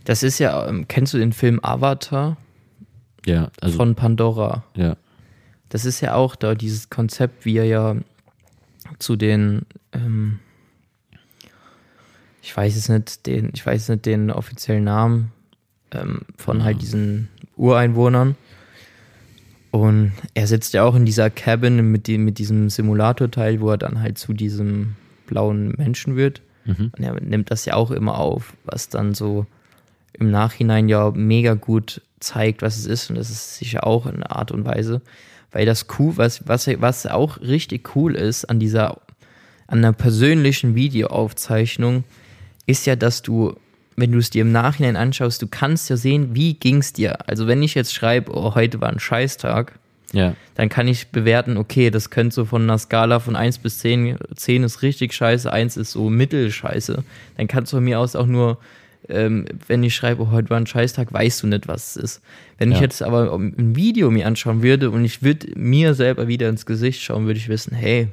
das 0.06 0.24
ist 0.24 0.40
ja, 0.40 0.68
ähm, 0.68 0.88
kennst 0.88 1.14
du 1.14 1.18
den 1.18 1.34
Film 1.34 1.60
Avatar 1.62 2.38
Ja, 3.26 3.52
also, 3.62 3.76
von 3.78 3.96
Pandora? 3.96 4.64
ja, 4.76 4.96
Das 5.70 5.86
ist 5.86 6.00
ja 6.02 6.16
auch 6.16 6.36
da 6.36 6.56
dieses 6.56 6.90
Konzept, 6.90 7.46
wie 7.46 7.58
er 7.58 7.66
ja 7.66 7.96
zu 9.00 9.16
den, 9.16 9.64
ähm, 9.92 10.40
ich 12.42 12.56
weiß 12.56 12.76
es 12.76 12.88
nicht, 12.90 13.26
den, 13.26 13.50
ich 13.54 13.66
weiß 13.66 13.90
nicht 13.90 14.06
den 14.06 14.32
offiziellen 14.32 14.84
Namen 14.84 15.32
ähm, 15.92 16.22
von 16.38 16.64
halt 16.64 16.82
diesen 16.82 17.30
Ureinwohnern. 17.58 18.36
Und 19.72 20.14
er 20.36 20.48
sitzt 20.48 20.74
ja 20.74 20.84
auch 20.84 20.96
in 20.96 21.06
dieser 21.06 21.30
Cabin 21.30 21.92
mit, 21.92 22.08
dem, 22.08 22.24
mit 22.24 22.38
diesem 22.38 22.70
Simulatorteil, 22.70 23.60
wo 23.60 23.72
er 23.72 23.78
dann 23.78 24.00
halt 24.00 24.18
zu 24.18 24.32
diesem 24.34 24.96
blauen 25.28 25.74
Menschen 25.78 26.16
wird. 26.16 26.42
Mhm. 26.64 26.92
Und 26.96 27.04
er 27.04 27.20
nimmt 27.20 27.52
das 27.52 27.66
ja 27.66 27.74
auch 27.74 27.92
immer 27.92 28.18
auf, 28.18 28.54
was 28.64 28.88
dann 28.88 29.14
so 29.14 29.46
im 30.20 30.32
Nachhinein 30.32 30.90
ja 30.90 31.12
mega 31.12 31.54
gut 31.54 32.02
zeigt, 32.20 32.62
was 32.62 32.78
es 32.78 32.86
ist. 32.86 33.10
Und 33.10 33.18
das 33.18 33.30
ist 33.30 33.58
sicher 33.58 33.86
auch 33.86 34.06
eine 34.06 34.30
Art 34.30 34.52
und 34.52 34.66
Weise. 34.66 35.02
Weil 35.52 35.66
das 35.66 35.88
cool, 35.98 36.18
was, 36.18 36.48
was, 36.48 36.68
was 36.68 37.06
auch 37.08 37.40
richtig 37.40 37.96
cool 37.96 38.16
ist 38.16 38.46
an 38.46 38.60
dieser, 38.60 39.02
an 39.68 39.80
einer 39.80 39.94
persönlichen 39.94 40.76
Videoaufzeichnung, 40.76 42.04
ist 42.66 42.86
ja, 42.86 42.96
dass 42.96 43.22
du, 43.22 43.56
wenn 43.96 44.12
du 44.12 44.18
es 44.18 44.30
dir 44.30 44.42
im 44.42 44.52
Nachhinein 44.52 44.96
anschaust, 44.96 45.42
du 45.42 45.48
kannst 45.48 45.90
ja 45.90 45.98
sehen, 45.98 46.36
wie 46.36 46.56
ging 46.56 46.80
es 46.80 46.94
dir. 46.94 47.30
Also 47.30 47.48
wenn 47.48 47.64
ich 47.64 47.76
jetzt 47.76 47.94
schreibe, 47.94 48.36
oh, 48.36 48.56
heute 48.56 48.82
war 48.82 48.90
ein 48.90 49.00
Scheißtag, 49.00 49.80
ja, 50.12 50.36
dann 50.56 50.70
kann 50.70 50.88
ich 50.88 51.10
bewerten, 51.10 51.58
okay, 51.58 51.90
das 51.90 52.10
könnte 52.10 52.36
so 52.36 52.46
von 52.46 52.64
einer 52.64 52.78
Skala 52.78 53.20
von 53.20 53.36
1 53.36 53.58
bis 53.60 53.80
10, 53.80 54.18
10 54.36 54.64
ist 54.64 54.82
richtig 54.82 55.14
scheiße, 55.14 55.52
1 55.52 55.78
ist 55.78 55.92
so 55.92 56.10
mittelscheiße. 56.10 57.04
Dann 57.38 57.48
kannst 57.48 57.74
du 57.74 57.78
von 57.78 57.84
mir 57.84 58.00
aus 58.00 58.16
auch 58.16 58.26
nur, 58.26 58.60
ähm, 59.10 59.46
wenn 59.68 59.84
ich 59.84 59.96
schreibe, 59.96 60.24
oh, 60.24 60.32
heute 60.32 60.50
war 60.50 60.58
ein 60.58 60.68
Scheißtag, 60.68 61.12
weißt 61.14 61.44
du 61.44 61.48
nicht, 61.48 61.68
was 61.68 61.96
es 61.96 62.04
ist. 62.04 62.22
Wenn 62.58 62.72
ich 62.72 62.78
Ja. 62.78 62.84
jetzt 62.84 63.02
aber 63.04 63.34
ein 63.34 63.76
Video 63.76 64.10
mir 64.12 64.28
anschauen 64.28 64.62
würde 64.64 64.90
und 64.92 65.06
ich 65.06 65.22
würde 65.24 65.48
mir 65.60 65.94
selber 65.94 66.28
wieder 66.28 66.50
ins 66.50 66.66
Gesicht 66.66 67.02
schauen, 67.02 67.26
würde 67.26 67.40
ich 67.40 67.50
wissen, 67.50 67.76
hey, 67.76 68.10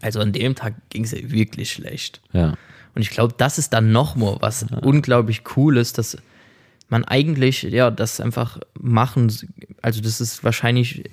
also 0.00 0.20
an 0.20 0.32
dem 0.32 0.54
Tag 0.54 0.74
ging 0.90 1.04
es 1.04 1.12
ja 1.12 1.18
wirklich 1.30 1.72
schlecht. 1.72 2.20
ja, 2.32 2.54
Und 2.94 3.02
ich 3.02 3.10
glaube, 3.10 3.34
das 3.36 3.58
ist 3.58 3.72
dann 3.72 3.90
nochmal 3.92 4.36
was 4.40 4.66
unglaublich 4.82 5.44
Cooles, 5.44 5.92
dass 5.92 6.16
man 6.88 7.04
eigentlich, 7.04 7.62
ja, 7.64 7.90
das 7.90 8.20
einfach 8.20 8.60
machen, 8.80 9.32
also 9.82 10.00
das 10.00 10.20
ist 10.20 10.42
wahrscheinlich 10.44 11.04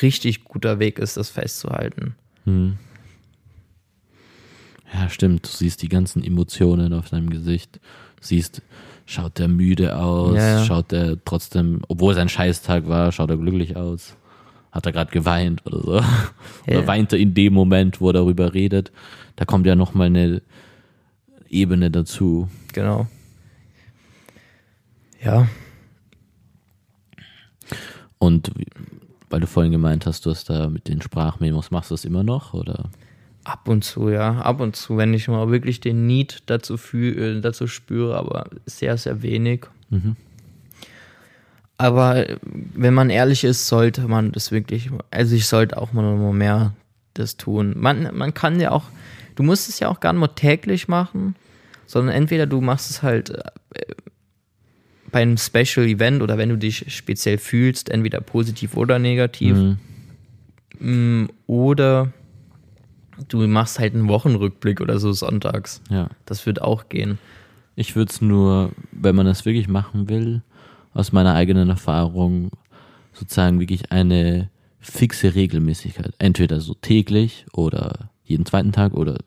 richtig 0.00 0.44
guter 0.44 0.78
Weg 0.78 0.98
ist, 0.98 1.16
das 1.16 1.28
festzuhalten. 1.30 2.14
ja, 4.92 5.08
stimmt. 5.08 5.46
Du 5.46 5.50
siehst 5.50 5.82
die 5.82 5.88
ganzen 5.88 6.22
Emotionen 6.24 6.92
auf 6.92 7.08
seinem 7.08 7.30
Gesicht. 7.30 7.80
Siehst, 8.22 8.62
schaut 9.04 9.38
der 9.38 9.48
müde 9.48 9.96
aus, 9.98 10.34
Ja, 10.36 10.58
ja. 10.58 10.64
schaut 10.64 10.90
der 10.92 11.22
trotzdem, 11.24 11.82
obwohl 11.88 12.12
es 12.12 12.18
ein 12.18 12.28
Scheißtag 12.30 12.88
war, 12.88 13.12
schaut 13.12 13.28
er 13.30 13.36
glücklich 13.36 13.76
aus. 13.76 14.16
hat 14.70 14.86
er 14.86 14.92
gerade 14.92 15.10
geweint 15.10 15.66
oder 15.66 15.80
so. 15.82 16.00
Ja. 16.66 16.78
Oder 16.78 16.86
weint 16.86 17.12
er 17.12 17.18
in 17.18 17.34
dem 17.34 17.52
Moment, 17.52 18.00
wo 18.00 18.08
er 18.10 18.14
darüber 18.14 18.54
redet. 18.54 18.90
Da 19.36 19.44
kommt 19.44 19.66
ja 19.66 19.74
nochmal 19.74 20.06
eine 20.06 20.40
Ebene 21.50 21.90
dazu. 21.90 22.48
Genau. 22.72 23.06
Ja. 25.22 25.46
Und 28.18 28.52
weil 29.30 29.40
du 29.40 29.46
vorhin 29.46 29.72
gemeint 29.72 30.06
hast, 30.06 30.24
du 30.26 30.30
hast 30.30 30.48
da 30.50 30.68
mit 30.68 30.88
den 30.88 31.02
Sprachmemos, 31.02 31.70
machst 31.70 31.90
du 31.90 31.94
das 31.94 32.04
immer 32.04 32.22
noch 32.22 32.54
oder? 32.54 32.84
Ab 33.44 33.68
und 33.68 33.82
zu, 33.82 34.08
ja. 34.08 34.40
Ab 34.40 34.60
und 34.60 34.76
zu, 34.76 34.96
wenn 34.96 35.14
ich 35.14 35.26
mal 35.28 35.50
wirklich 35.50 35.80
den 35.80 36.06
Need 36.06 36.42
dazu, 36.46 36.76
fühl, 36.76 37.18
äh, 37.18 37.40
dazu 37.40 37.66
spüre, 37.66 38.16
aber 38.16 38.46
sehr, 38.66 38.96
sehr 38.96 39.22
wenig. 39.22 39.66
Mhm. 39.90 40.16
Aber 41.76 42.24
wenn 42.44 42.94
man 42.94 43.10
ehrlich 43.10 43.42
ist, 43.42 43.66
sollte 43.66 44.06
man 44.06 44.30
das 44.30 44.52
wirklich, 44.52 44.90
also 45.10 45.34
ich 45.34 45.46
sollte 45.46 45.76
auch 45.76 45.92
mal 45.92 46.02
noch 46.02 46.32
mehr 46.32 46.74
das 47.14 47.36
tun. 47.36 47.74
Man, 47.76 48.14
man 48.14 48.32
kann 48.34 48.60
ja 48.60 48.70
auch, 48.70 48.84
du 49.34 49.42
musst 49.42 49.68
es 49.68 49.80
ja 49.80 49.88
auch 49.88 49.98
gar 49.98 50.12
nicht 50.12 50.20
mal 50.20 50.28
täglich 50.28 50.86
machen, 50.86 51.34
sondern 51.86 52.14
entweder 52.14 52.46
du 52.46 52.60
machst 52.60 52.90
es 52.90 53.02
halt 53.02 53.30
äh, 53.30 53.94
bei 55.10 55.22
einem 55.22 55.36
Special 55.36 55.86
Event 55.86 56.22
oder 56.22 56.38
wenn 56.38 56.48
du 56.48 56.56
dich 56.56 56.86
speziell 56.94 57.38
fühlst, 57.38 57.90
entweder 57.90 58.20
positiv 58.20 58.76
oder 58.76 59.00
negativ. 59.00 59.56
Mhm. 59.56 59.78
Mm, 60.78 61.28
oder 61.46 62.12
du 63.28 63.46
machst 63.46 63.78
halt 63.78 63.94
einen 63.94 64.08
Wochenrückblick 64.08 64.80
oder 64.80 64.98
so 64.98 65.12
sonntags. 65.12 65.80
Ja. 65.90 66.08
Das 66.26 66.46
wird 66.46 66.62
auch 66.62 66.88
gehen. 66.88 67.18
Ich 67.74 67.96
würde 67.96 68.10
es 68.10 68.20
nur, 68.20 68.72
wenn 68.90 69.16
man 69.16 69.26
das 69.26 69.44
wirklich 69.44 69.68
machen 69.68 70.08
will, 70.08 70.42
aus 70.94 71.12
meiner 71.12 71.34
eigenen 71.34 71.70
Erfahrung 71.70 72.50
sozusagen 73.12 73.60
wirklich 73.60 73.92
eine 73.92 74.50
fixe 74.80 75.34
Regelmäßigkeit. 75.34 76.12
Entweder 76.18 76.60
so 76.60 76.74
täglich 76.74 77.46
oder 77.52 78.10
jeden 78.24 78.46
zweiten 78.46 78.72
Tag 78.72 78.94
oder 78.94 79.18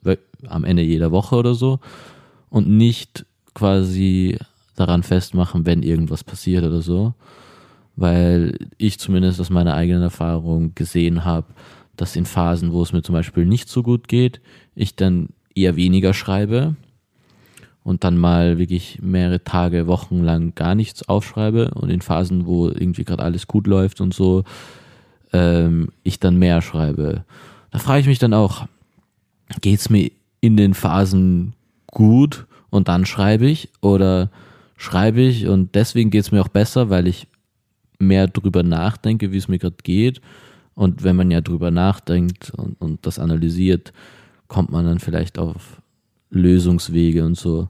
am 0.47 0.63
Ende 0.63 0.83
jeder 0.83 1.11
Woche 1.11 1.35
oder 1.35 1.55
so. 1.55 1.79
Und 2.49 2.67
nicht 2.67 3.25
quasi 3.53 4.37
daran 4.75 5.03
festmachen, 5.03 5.65
wenn 5.65 5.81
irgendwas 5.81 6.23
passiert 6.23 6.63
oder 6.65 6.81
so. 6.81 7.13
Weil 7.95 8.57
ich 8.77 8.99
zumindest 8.99 9.39
aus 9.39 9.49
meiner 9.49 9.73
eigenen 9.73 10.03
Erfahrung 10.03 10.75
gesehen 10.75 11.23
habe, 11.23 11.47
dass 11.97 12.15
in 12.15 12.25
Phasen, 12.25 12.71
wo 12.71 12.81
es 12.81 12.93
mir 12.93 13.01
zum 13.01 13.13
Beispiel 13.13 13.45
nicht 13.45 13.69
so 13.69 13.83
gut 13.83 14.07
geht, 14.07 14.41
ich 14.75 14.95
dann 14.95 15.29
eher 15.53 15.75
weniger 15.75 16.13
schreibe 16.13 16.75
und 17.83 18.03
dann 18.03 18.17
mal 18.17 18.57
wirklich 18.57 18.99
mehrere 19.01 19.43
Tage, 19.43 19.87
Wochen 19.87 20.23
lang 20.23 20.55
gar 20.55 20.75
nichts 20.75 21.07
aufschreibe 21.07 21.71
und 21.75 21.89
in 21.89 22.01
Phasen, 22.01 22.45
wo 22.45 22.67
irgendwie 22.67 23.03
gerade 23.03 23.23
alles 23.23 23.47
gut 23.47 23.67
läuft 23.67 24.01
und 24.01 24.13
so, 24.13 24.43
ähm, 25.33 25.89
ich 26.03 26.19
dann 26.19 26.37
mehr 26.37 26.61
schreibe. 26.61 27.23
Da 27.71 27.79
frage 27.79 28.01
ich 28.01 28.07
mich 28.07 28.19
dann 28.19 28.33
auch, 28.33 28.67
geht's 29.61 29.89
mir 29.89 30.11
in 30.41 30.57
den 30.57 30.73
Phasen 30.73 31.53
gut 31.87 32.45
und 32.69 32.87
dann 32.87 33.05
schreibe 33.05 33.45
ich 33.45 33.69
oder 33.81 34.29
schreibe 34.77 35.21
ich 35.21 35.47
und 35.47 35.75
deswegen 35.75 36.09
geht 36.09 36.23
es 36.23 36.31
mir 36.31 36.41
auch 36.41 36.49
besser, 36.49 36.89
weil 36.89 37.07
ich 37.07 37.27
mehr 37.99 38.27
drüber 38.27 38.63
nachdenke, 38.63 39.31
wie 39.31 39.37
es 39.37 39.47
mir 39.47 39.59
gerade 39.59 39.77
geht. 39.83 40.21
Und 40.75 41.03
wenn 41.03 41.15
man 41.15 41.31
ja 41.31 41.41
drüber 41.41 41.71
nachdenkt 41.71 42.51
und, 42.51 42.79
und 42.79 43.05
das 43.05 43.17
analysiert, 43.17 43.93
kommt 44.47 44.71
man 44.71 44.85
dann 44.85 44.99
vielleicht 44.99 45.39
auf 45.39 45.81
Lösungswege 46.29 47.25
und 47.25 47.37
so. 47.37 47.69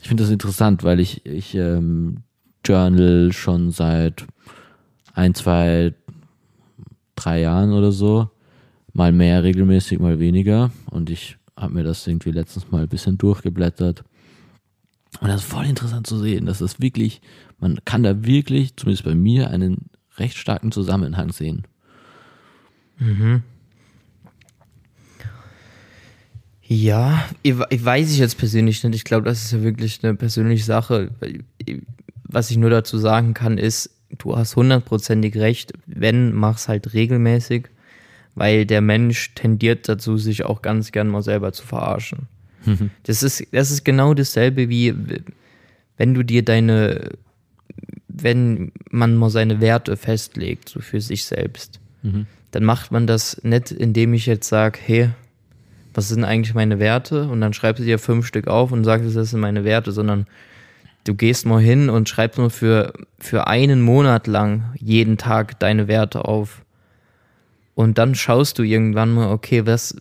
Ich 0.00 0.08
finde 0.08 0.22
das 0.22 0.30
interessant, 0.30 0.84
weil 0.84 1.00
ich, 1.00 1.24
ich 1.24 1.54
ähm, 1.54 2.18
journal 2.64 3.32
schon 3.32 3.70
seit 3.70 4.26
ein, 5.14 5.34
zwei, 5.34 5.94
drei 7.14 7.40
Jahren 7.40 7.72
oder 7.72 7.90
so. 7.90 8.30
Mal 8.92 9.12
mehr 9.12 9.42
regelmäßig, 9.42 9.98
mal 9.98 10.20
weniger. 10.20 10.70
Und 10.90 11.08
ich 11.08 11.38
habe 11.56 11.74
mir 11.74 11.84
das 11.84 12.06
irgendwie 12.06 12.30
letztens 12.32 12.70
mal 12.70 12.82
ein 12.82 12.88
bisschen 12.88 13.16
durchgeblättert. 13.16 14.04
Und 15.20 15.28
das 15.28 15.42
ist 15.42 15.50
voll 15.50 15.66
interessant 15.66 16.06
zu 16.06 16.18
sehen, 16.18 16.46
dass 16.46 16.58
das 16.58 16.80
wirklich, 16.80 17.22
man 17.58 17.78
kann 17.84 18.02
da 18.02 18.24
wirklich, 18.24 18.76
zumindest 18.76 19.04
bei 19.04 19.14
mir, 19.14 19.50
einen 19.50 19.90
recht 20.18 20.36
starken 20.36 20.70
Zusammenhang 20.70 21.32
sehen. 21.32 21.64
Mhm. 23.04 23.42
Ja, 26.66 27.24
ich, 27.42 27.54
ich 27.70 27.84
weiß 27.84 28.10
ich 28.10 28.18
jetzt 28.18 28.38
persönlich 28.38 28.82
nicht. 28.82 28.94
Ich 28.94 29.04
glaube, 29.04 29.26
das 29.26 29.44
ist 29.44 29.52
ja 29.52 29.62
wirklich 29.62 30.02
eine 30.02 30.14
persönliche 30.14 30.64
Sache. 30.64 31.10
Was 32.24 32.50
ich 32.50 32.56
nur 32.56 32.70
dazu 32.70 32.96
sagen 32.96 33.34
kann, 33.34 33.58
ist, 33.58 33.90
du 34.18 34.36
hast 34.36 34.56
hundertprozentig 34.56 35.36
recht. 35.36 35.74
Wenn, 35.86 36.32
mach's 36.32 36.68
halt 36.68 36.94
regelmäßig, 36.94 37.68
weil 38.34 38.64
der 38.64 38.80
Mensch 38.80 39.34
tendiert 39.34 39.88
dazu, 39.88 40.16
sich 40.16 40.44
auch 40.44 40.62
ganz 40.62 40.90
gern 40.90 41.08
mal 41.08 41.22
selber 41.22 41.52
zu 41.52 41.66
verarschen. 41.66 42.28
Mhm. 42.64 42.90
Das 43.02 43.22
ist, 43.22 43.46
das 43.52 43.70
ist 43.70 43.84
genau 43.84 44.14
dasselbe 44.14 44.70
wie, 44.70 44.94
wenn 45.98 46.14
du 46.14 46.22
dir 46.22 46.42
deine, 46.42 47.10
wenn 48.08 48.72
man 48.90 49.16
mal 49.16 49.30
seine 49.30 49.60
Werte 49.60 49.98
festlegt, 49.98 50.70
so 50.70 50.80
für 50.80 51.02
sich 51.02 51.26
selbst, 51.26 51.78
mhm. 52.02 52.26
Dann 52.54 52.62
macht 52.62 52.92
man 52.92 53.08
das 53.08 53.42
nicht, 53.42 53.72
indem 53.72 54.14
ich 54.14 54.26
jetzt 54.26 54.48
sage, 54.48 54.78
hey, 54.80 55.10
was 55.92 56.08
sind 56.08 56.22
eigentlich 56.22 56.54
meine 56.54 56.78
Werte? 56.78 57.26
Und 57.26 57.40
dann 57.40 57.52
schreibst 57.52 57.80
du 57.80 57.84
dir 57.84 57.98
fünf 57.98 58.28
Stück 58.28 58.46
auf 58.46 58.70
und 58.70 58.84
sagst, 58.84 59.16
das 59.16 59.30
sind 59.30 59.40
meine 59.40 59.64
Werte, 59.64 59.90
sondern 59.90 60.28
du 61.02 61.16
gehst 61.16 61.46
mal 61.46 61.60
hin 61.60 61.90
und 61.90 62.08
schreibst 62.08 62.38
nur 62.38 62.50
für, 62.50 62.92
für 63.18 63.48
einen 63.48 63.82
Monat 63.82 64.28
lang 64.28 64.72
jeden 64.78 65.18
Tag 65.18 65.58
deine 65.58 65.88
Werte 65.88 66.26
auf. 66.26 66.62
Und 67.74 67.98
dann 67.98 68.14
schaust 68.14 68.56
du 68.60 68.62
irgendwann 68.62 69.12
mal, 69.12 69.32
okay, 69.32 69.66
was, 69.66 69.96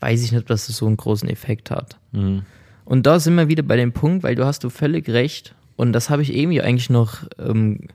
weiß 0.00 0.22
ich 0.22 0.32
nicht, 0.32 0.48
dass 0.50 0.68
es 0.68 0.76
so 0.76 0.86
einen 0.86 0.96
großen 0.96 1.28
Effekt 1.28 1.70
hat. 1.70 1.98
Mhm. 2.12 2.42
Und 2.84 3.06
da 3.06 3.20
sind 3.20 3.34
wir 3.34 3.48
wieder 3.48 3.62
bei 3.62 3.76
dem 3.76 3.92
Punkt, 3.92 4.22
weil 4.22 4.34
du 4.34 4.46
hast 4.46 4.64
du 4.64 4.70
völlig 4.70 5.08
recht. 5.10 5.54
Und 5.76 5.92
das 5.92 6.10
habe 6.10 6.22
ich 6.22 6.32
eben 6.32 6.58
eigentlich 6.60 6.90
noch 6.90 7.24
ähm, 7.38 7.88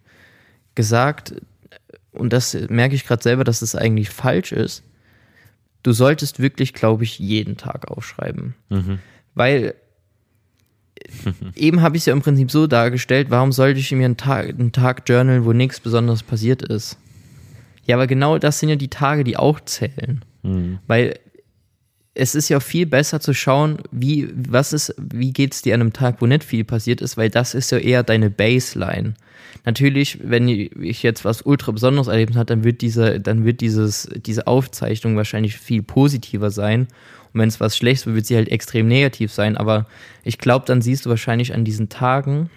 gesagt. 0.76 1.34
Und 2.12 2.32
das 2.32 2.54
merke 2.70 2.96
ich 2.96 3.06
gerade 3.06 3.24
selber, 3.24 3.44
dass 3.44 3.62
das 3.62 3.76
eigentlich 3.76 4.10
falsch 4.10 4.52
ist. 4.52 4.84
du 5.82 5.92
solltest 5.92 6.40
wirklich, 6.40 6.74
glaube 6.74 7.04
ich, 7.04 7.20
jeden 7.20 7.58
Tag 7.58 7.90
aufschreiben. 7.90 8.56
Mhm. 8.70 9.00
Weil 9.36 9.76
eben 11.56 11.82
habe 11.82 11.96
ich 11.96 12.02
es 12.02 12.06
ja 12.06 12.14
im 12.14 12.22
Prinzip 12.22 12.52
so 12.52 12.68
dargestellt, 12.68 13.30
warum 13.30 13.52
sollte 13.52 13.80
ich 13.80 13.92
mir 13.92 14.06
einen 14.06 14.18
Tag, 14.18 14.50
einen 14.50 14.72
Tag 14.72 15.04
journalen, 15.08 15.46
wo 15.46 15.54
nichts 15.54 15.80
Besonderes 15.80 16.24
passiert 16.24 16.62
ist? 16.62 16.98
Ja, 17.86 17.96
aber 17.96 18.08
genau 18.08 18.38
das 18.38 18.60
sind 18.60 18.70
ja 18.70 18.76
die 18.76 18.90
Tage, 18.90 19.24
die 19.24 19.38
auch 19.38 19.60
zählen. 19.60 20.24
Mhm. 20.44 20.80
Weil 20.88 21.20
es 22.16 22.36
ist 22.36 22.50
ja 22.50 22.60
viel 22.60 22.86
besser 22.86 23.20
zu 23.20 23.34
schauen, 23.34 23.80
wie, 23.92 24.30
was 24.36 24.72
ist, 24.74 24.94
wie 24.98 25.32
geht's 25.34 25.62
dir 25.64 25.74
an 25.74 25.82
einem 25.82 25.94
Tag, 25.94 26.22
wo 26.22 26.28
nicht 26.28 26.44
viel 26.44 26.64
passiert 26.64 27.02
ist, 27.02 27.18
weil 27.18 27.30
das 27.30 27.54
ist 27.56 27.72
ja 27.72 27.80
eher 27.80 28.04
deine 28.04 28.30
Baseline. 28.30 29.16
Natürlich, 29.66 30.20
wenn 30.24 30.48
ich 30.48 31.02
jetzt 31.04 31.26
was 31.26 31.42
ultra 31.42 31.72
Besonderes 31.72 32.08
erlebt 32.08 32.36
habe, 32.36 32.46
dann 32.46 32.64
wird 32.64 32.82
diese, 32.82 33.20
dann 33.20 33.46
wird 33.46 33.62
dieses, 33.62 34.10
diese 34.26 34.46
Aufzeichnung 34.48 35.16
wahrscheinlich 35.16 35.58
viel 35.58 35.82
positiver 35.82 36.52
sein. 36.52 36.82
Und 37.34 37.40
wenn 37.40 37.50
es 37.50 37.60
was 37.60 37.76
Schlechtes 37.78 38.06
wird, 38.06 38.16
wird 38.16 38.26
sie 38.28 38.36
halt 38.36 38.50
extrem 38.50 38.88
negativ 38.88 39.32
sein. 39.32 39.58
Aber 39.58 39.88
ich 40.24 40.38
glaube, 40.38 40.66
dann 40.68 40.82
siehst 40.82 41.06
du 41.06 41.10
wahrscheinlich 41.10 41.54
an 41.54 41.64
diesen 41.66 41.90
Tagen, 41.90 42.50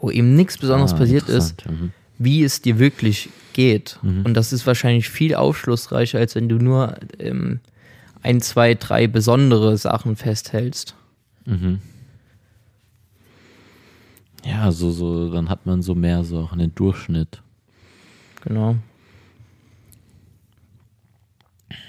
wo 0.00 0.10
eben 0.10 0.34
nichts 0.34 0.58
Besonderes 0.58 0.94
Ah, 0.94 0.96
passiert 0.98 1.28
ist, 1.28 1.64
Mhm. 1.68 1.92
wie 2.18 2.42
es 2.42 2.60
dir 2.62 2.78
wirklich 2.78 3.28
geht. 3.52 3.98
Und 4.02 4.34
das 4.34 4.52
ist 4.52 4.66
wahrscheinlich 4.66 5.08
viel 5.08 5.34
aufschlussreicher, 5.34 6.18
als 6.18 6.34
wenn 6.34 6.48
du 6.48 6.56
nur 6.56 6.96
ähm, 7.18 7.60
ein, 8.22 8.40
zwei, 8.40 8.74
drei 8.74 9.06
besondere 9.06 9.76
Sachen 9.76 10.16
festhältst. 10.16 10.94
Mhm. 11.44 11.80
Ja, 14.44 14.70
so, 14.72 14.90
so, 14.90 15.30
dann 15.32 15.48
hat 15.48 15.66
man 15.66 15.82
so 15.82 15.94
mehr 15.94 16.24
so 16.24 16.40
auch 16.40 16.52
einen 16.52 16.74
Durchschnitt. 16.74 17.42
Genau. 18.44 18.76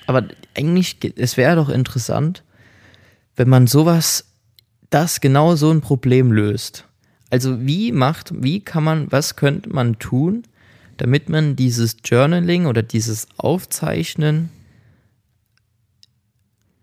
Aber 0.08 0.28
eigentlich, 0.58 1.00
ge- 1.00 1.13
es 1.15 1.38
wäre 1.38 1.56
doch 1.56 1.70
interessant, 1.70 2.44
wenn 3.36 3.50
man 3.50 3.68
sowas, 3.68 4.26
das 4.89 5.22
genau 5.22 5.56
so 5.56 5.70
ein 5.72 5.82
Problem 5.82 6.32
löst. 6.32 6.86
Also 7.30 7.62
wie 7.65 7.92
macht, 7.92 8.32
wie 8.44 8.60
kann 8.60 8.84
man, 8.84 9.12
was 9.12 9.36
könnte 9.36 9.70
man 9.70 10.00
tun, 10.00 10.44
damit 10.98 11.30
man 11.30 11.56
dieses 11.56 11.98
Journaling 12.04 12.65
oder 12.65 12.82
dieses 12.82 13.28
Aufzeichnen 13.38 14.50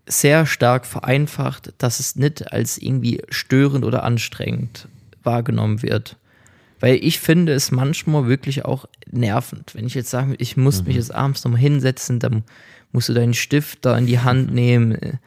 sehr 0.07 0.45
stark 0.45 0.85
vereinfacht, 0.85 1.73
dass 1.77 1.99
es 1.99 2.15
nicht 2.15 2.51
als 2.51 2.77
irgendwie 2.77 3.21
störend 3.29 3.85
oder 3.85 4.03
anstrengend 4.03 4.87
wahrgenommen 5.23 5.83
wird. 5.83 6.15
Weil 6.79 6.95
ich 6.95 7.19
finde 7.19 7.53
es 7.53 7.71
manchmal 7.71 8.27
wirklich 8.27 8.63
auch 8.65 8.85
nervend. 9.11 9.73
Wenn 9.75 9.87
ich 9.87 9.95
jetzt 9.95 10.09
sage, 10.09 10.35
ich 10.37 10.57
muss 10.57 10.83
mich 10.83 10.95
jetzt 10.95 11.13
abends 11.13 11.43
nochmal 11.43 11.59
hinsetzen, 11.59 12.19
dann 12.19 12.43
musst 12.91 13.09
du 13.09 13.13
deinen 13.13 13.33
Stift 13.33 13.79
da 13.83 13.97
in 13.97 14.05
die 14.05 14.19
Hand 14.19 14.53
nehmen. 14.53 15.19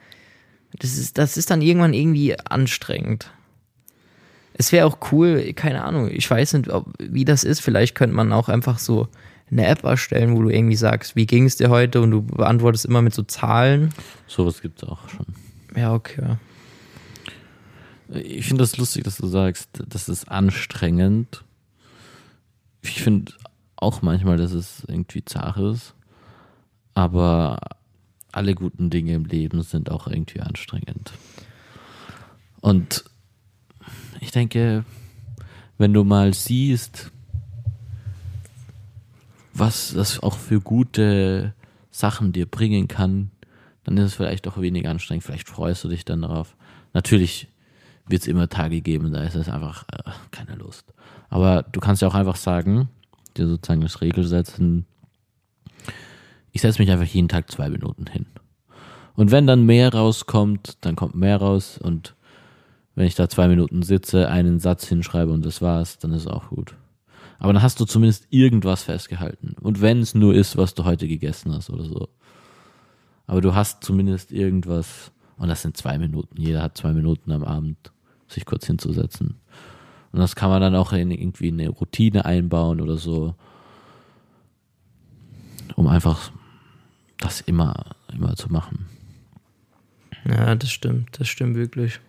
Das 0.79 0.97
ist, 0.97 1.17
das 1.17 1.37
ist 1.37 1.51
dann 1.51 1.61
irgendwann 1.61 1.93
irgendwie 1.93 2.39
anstrengend. 2.39 3.31
Es 4.53 4.71
wäre 4.71 4.85
auch 4.85 4.97
cool, 5.11 5.53
keine 5.53 5.83
Ahnung, 5.83 6.09
ich 6.11 6.29
weiß 6.29 6.53
nicht, 6.53 6.69
ob, 6.69 6.93
wie 6.99 7.25
das 7.25 7.43
ist. 7.43 7.61
Vielleicht 7.61 7.95
könnte 7.95 8.15
man 8.15 8.33
auch 8.33 8.49
einfach 8.49 8.79
so 8.79 9.07
eine 9.51 9.67
App 9.67 9.83
erstellen, 9.83 10.35
wo 10.35 10.41
du 10.41 10.49
irgendwie 10.49 10.75
sagst, 10.75 11.15
wie 11.15 11.25
ging 11.25 11.45
es 11.45 11.57
dir 11.57 11.69
heute 11.69 12.01
und 12.01 12.11
du 12.11 12.21
beantwortest 12.21 12.85
immer 12.85 13.01
mit 13.01 13.13
so 13.13 13.23
Zahlen. 13.23 13.93
Sowas 14.27 14.61
gibt 14.61 14.81
es 14.81 14.89
auch 14.89 15.09
schon. 15.09 15.25
Ja, 15.75 15.93
okay. 15.93 16.37
Ich 18.09 18.45
finde 18.45 18.63
das 18.63 18.77
lustig, 18.77 19.03
dass 19.03 19.17
du 19.17 19.27
sagst, 19.27 19.69
das 19.87 20.09
ist 20.09 20.29
anstrengend. 20.29 21.43
Ich 22.81 23.01
finde 23.01 23.33
auch 23.75 24.01
manchmal, 24.01 24.37
dass 24.37 24.51
es 24.51 24.83
irgendwie 24.87 25.23
zart 25.23 25.57
ist. 25.57 25.93
Aber 26.93 27.59
alle 28.31 28.55
guten 28.55 28.89
Dinge 28.89 29.13
im 29.13 29.25
Leben 29.25 29.61
sind 29.63 29.91
auch 29.91 30.07
irgendwie 30.07 30.41
anstrengend. 30.41 31.13
Und 32.61 33.03
ich 34.19 34.31
denke, 34.31 34.85
wenn 35.77 35.93
du 35.93 36.03
mal 36.03 36.33
siehst, 36.33 37.11
was 39.53 39.93
das 39.93 40.21
auch 40.21 40.37
für 40.37 40.61
gute 40.61 41.53
Sachen 41.89 42.31
dir 42.31 42.45
bringen 42.45 42.87
kann, 42.87 43.31
dann 43.83 43.97
ist 43.97 44.05
es 44.05 44.13
vielleicht 44.13 44.47
auch 44.47 44.59
weniger 44.59 44.89
anstrengend. 44.89 45.23
Vielleicht 45.23 45.49
freust 45.49 45.83
du 45.83 45.89
dich 45.89 46.05
dann 46.05 46.21
darauf. 46.21 46.55
Natürlich 46.93 47.47
wird 48.07 48.21
es 48.21 48.27
immer 48.27 48.49
Tage 48.49 48.81
geben, 48.81 49.11
da 49.11 49.23
ist 49.23 49.35
es 49.35 49.49
einfach 49.49 49.85
äh, 49.91 50.11
keine 50.31 50.55
Lust. 50.55 50.93
Aber 51.29 51.63
du 51.63 51.79
kannst 51.79 52.01
ja 52.01 52.07
auch 52.07 52.15
einfach 52.15 52.35
sagen, 52.35 52.89
dir 53.37 53.47
sozusagen 53.47 53.81
das 53.81 54.01
Regel 54.01 54.25
setzen, 54.25 54.85
ich 56.51 56.61
setze 56.61 56.81
mich 56.81 56.91
einfach 56.91 57.05
jeden 57.05 57.29
Tag 57.29 57.49
zwei 57.49 57.69
Minuten 57.69 58.07
hin. 58.07 58.25
Und 59.15 59.31
wenn 59.31 59.47
dann 59.47 59.65
mehr 59.65 59.93
rauskommt, 59.93 60.77
dann 60.81 60.95
kommt 60.95 61.15
mehr 61.15 61.37
raus. 61.37 61.77
Und 61.77 62.15
wenn 62.95 63.07
ich 63.07 63.15
da 63.15 63.29
zwei 63.29 63.47
Minuten 63.47 63.83
sitze, 63.83 64.29
einen 64.29 64.59
Satz 64.59 64.87
hinschreibe 64.87 65.31
und 65.31 65.45
das 65.45 65.61
war's, 65.61 65.97
dann 65.97 66.11
ist 66.11 66.27
auch 66.27 66.49
gut. 66.49 66.75
Aber 67.41 67.53
dann 67.53 67.63
hast 67.63 67.79
du 67.79 67.85
zumindest 67.85 68.27
irgendwas 68.29 68.83
festgehalten. 68.83 69.55
Und 69.61 69.81
wenn 69.81 69.99
es 69.99 70.13
nur 70.13 70.35
ist, 70.35 70.57
was 70.57 70.75
du 70.75 70.85
heute 70.85 71.07
gegessen 71.07 71.51
hast 71.51 71.71
oder 71.71 71.85
so. 71.85 72.07
Aber 73.25 73.41
du 73.41 73.55
hast 73.55 73.83
zumindest 73.83 74.31
irgendwas, 74.31 75.11
und 75.37 75.47
das 75.47 75.63
sind 75.63 75.75
zwei 75.75 75.97
Minuten. 75.97 76.39
Jeder 76.39 76.61
hat 76.61 76.77
zwei 76.77 76.93
Minuten 76.93 77.31
am 77.31 77.43
Abend, 77.43 77.91
sich 78.27 78.45
kurz 78.45 78.67
hinzusetzen. 78.67 79.39
Und 80.11 80.19
das 80.19 80.35
kann 80.35 80.51
man 80.51 80.61
dann 80.61 80.75
auch 80.75 80.93
in 80.93 81.09
irgendwie 81.09 81.47
eine 81.47 81.69
Routine 81.69 82.25
einbauen 82.25 82.79
oder 82.79 82.97
so, 82.97 83.33
um 85.75 85.87
einfach 85.87 86.31
das 87.17 87.41
immer, 87.41 87.95
immer 88.13 88.35
zu 88.35 88.53
machen. 88.53 88.85
Ja, 90.25 90.53
das 90.53 90.69
stimmt, 90.69 91.19
das 91.19 91.27
stimmt 91.27 91.55
wirklich. 91.55 91.99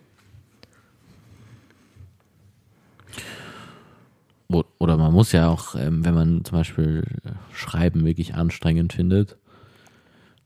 Oder 4.49 4.97
man 4.97 5.13
muss 5.13 5.31
ja 5.31 5.49
auch, 5.49 5.75
ähm, 5.75 6.05
wenn 6.05 6.13
man 6.13 6.45
zum 6.45 6.57
Beispiel 6.57 7.03
äh, 7.23 7.31
Schreiben 7.55 8.05
wirklich 8.05 8.35
anstrengend 8.35 8.93
findet, 8.93 9.37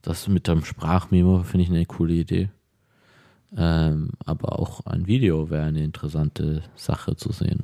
das 0.01 0.27
mit 0.27 0.47
dem 0.47 0.63
Sprachmemo 0.63 1.43
finde 1.43 1.63
ich 1.63 1.69
eine 1.69 1.85
coole 1.85 2.13
Idee. 2.13 2.49
Ähm, 3.55 4.11
aber 4.25 4.59
auch 4.59 4.85
ein 4.85 5.07
Video 5.07 5.49
wäre 5.49 5.65
eine 5.65 5.83
interessante 5.83 6.63
Sache 6.75 7.15
zu 7.15 7.31
sehen. 7.31 7.63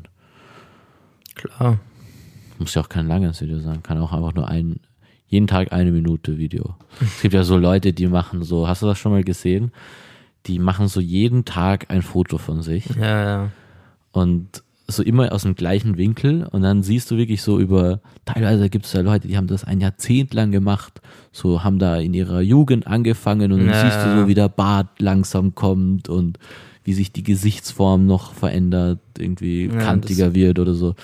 Klar. 1.36 1.80
Muss 2.60 2.76
ja 2.76 2.82
auch 2.82 2.89
kein 2.89 3.08
langes 3.08 3.41
Video 3.41 3.60
sein, 3.60 3.84
kann 3.84 3.98
auch 3.98 4.13
einfach 4.13 4.34
nur 4.34 4.48
ein, 4.48 4.80
jeden 5.28 5.48
Tag 5.48 5.74
eine 5.74 5.91
Minute 5.91 6.38
Video. 6.38 6.76
Es 7.02 7.22
gibt 7.22 7.34
ja 7.34 7.43
so 7.43 7.58
Leute, 7.58 7.93
die 7.93 8.08
machen 8.08 8.43
so, 8.43 8.67
hast 8.67 8.82
du 8.82 8.86
das 8.86 8.98
schon 8.98 9.12
mal 9.12 9.24
gesehen? 9.24 9.72
Die 10.46 10.60
machen 10.60 10.88
so 10.88 11.00
jeden 11.00 11.46
Tag 11.46 11.89
ein 11.89 12.02
Foto 12.02 12.38
von 12.38 12.62
sich 12.62 12.89
Ja, 12.96 13.24
ja. 13.24 13.52
und 14.12 14.63
so 14.95 15.03
immer 15.03 15.32
aus 15.32 15.43
dem 15.43 15.56
gleichen 15.56 15.97
Winkel 15.97 16.45
und 16.51 16.62
dann 16.62 16.84
siehst 16.84 17.10
du 17.12 17.17
wirklich 17.17 17.41
so 17.41 17.60
über, 17.60 17.99
teilweise 18.25 18.69
gibt 18.69 18.86
es 18.86 18.93
ja 18.93 19.01
Leute, 19.01 19.27
die 19.27 19.38
haben 19.38 19.47
das 19.47 19.63
ein 19.63 19.82
Jahrzehnt 19.82 20.34
lang 20.34 20.51
gemacht, 20.51 21.01
so 21.32 21.63
haben 21.63 21.79
da 21.79 21.97
in 21.97 22.13
ihrer 22.13 22.41
Jugend 22.41 22.88
angefangen 22.88 23.51
und 23.51 23.60
dann 23.60 23.67
Ja, 23.69 23.73
siehst 23.73 24.03
du 24.06 24.21
so, 24.21 24.27
wie 24.27 24.34
der 24.34 24.49
Bart 24.49 25.01
langsam 25.01 25.56
kommt 25.56 26.10
und 26.10 26.39
wie 26.84 26.93
sich 26.93 27.12
die 27.13 27.23
Gesichtsform 27.23 28.06
noch 28.06 28.34
verändert, 28.34 28.99
irgendwie 29.17 29.67
Ja, 29.67 29.77
kantiger 29.77 30.34
wird 30.36 30.60
oder 30.60 30.73
so. 30.73 30.95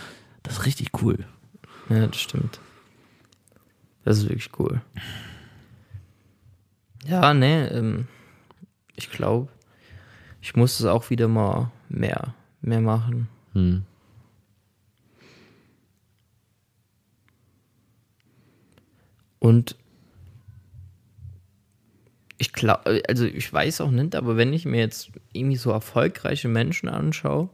Das 0.43 0.54
ist 0.60 0.65
richtig 0.65 0.89
cool. 1.02 1.25
Ja, 1.89 2.08
das 2.08 2.17
stimmt. 2.19 2.60
Das 4.06 4.17
ist 4.17 4.23
wirklich 4.30 4.49
cool. 4.60 4.82
Ja, 7.08 7.34
ne, 7.34 7.69
ähm, 7.71 8.08
ich 8.95 9.10
glaube, 9.10 9.47
ich 10.41 10.56
muss 10.56 10.80
es 10.80 10.86
auch 10.86 11.10
wieder 11.10 11.28
mal 11.28 11.71
mehr, 11.88 12.34
mehr 12.62 12.82
machen. 12.82 13.28
Hm. 13.60 13.84
Und 19.39 19.76
ich 22.38 22.54
glaube, 22.54 23.02
also 23.08 23.26
ich 23.26 23.52
weiß 23.52 23.82
auch 23.82 23.91
nicht, 23.91 24.15
aber 24.15 24.38
wenn 24.38 24.54
ich 24.54 24.65
mir 24.65 24.80
jetzt 24.80 25.12
irgendwie 25.34 25.58
so 25.58 25.72
erfolgreiche 25.72 26.48
Menschen 26.48 26.88
anschaue, 26.88 27.50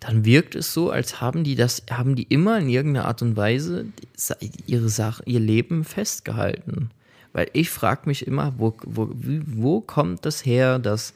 dann 0.00 0.24
wirkt 0.24 0.54
es 0.54 0.72
so, 0.72 0.90
als 0.90 1.20
haben 1.20 1.44
die 1.44 1.54
das, 1.54 1.82
haben 1.90 2.14
die 2.14 2.24
immer 2.24 2.58
in 2.58 2.68
irgendeiner 2.68 3.06
Art 3.06 3.22
und 3.22 3.36
Weise 3.36 3.86
ihre 4.66 4.88
Sache, 4.88 5.22
ihr 5.26 5.40
Leben 5.40 5.84
festgehalten. 5.84 6.90
Weil 7.32 7.48
ich 7.52 7.70
frage 7.70 8.02
mich 8.06 8.26
immer, 8.26 8.54
wo, 8.58 8.76
wo, 8.84 9.10
wo 9.12 9.80
kommt 9.80 10.24
das 10.24 10.44
her, 10.44 10.78
dass 10.78 11.14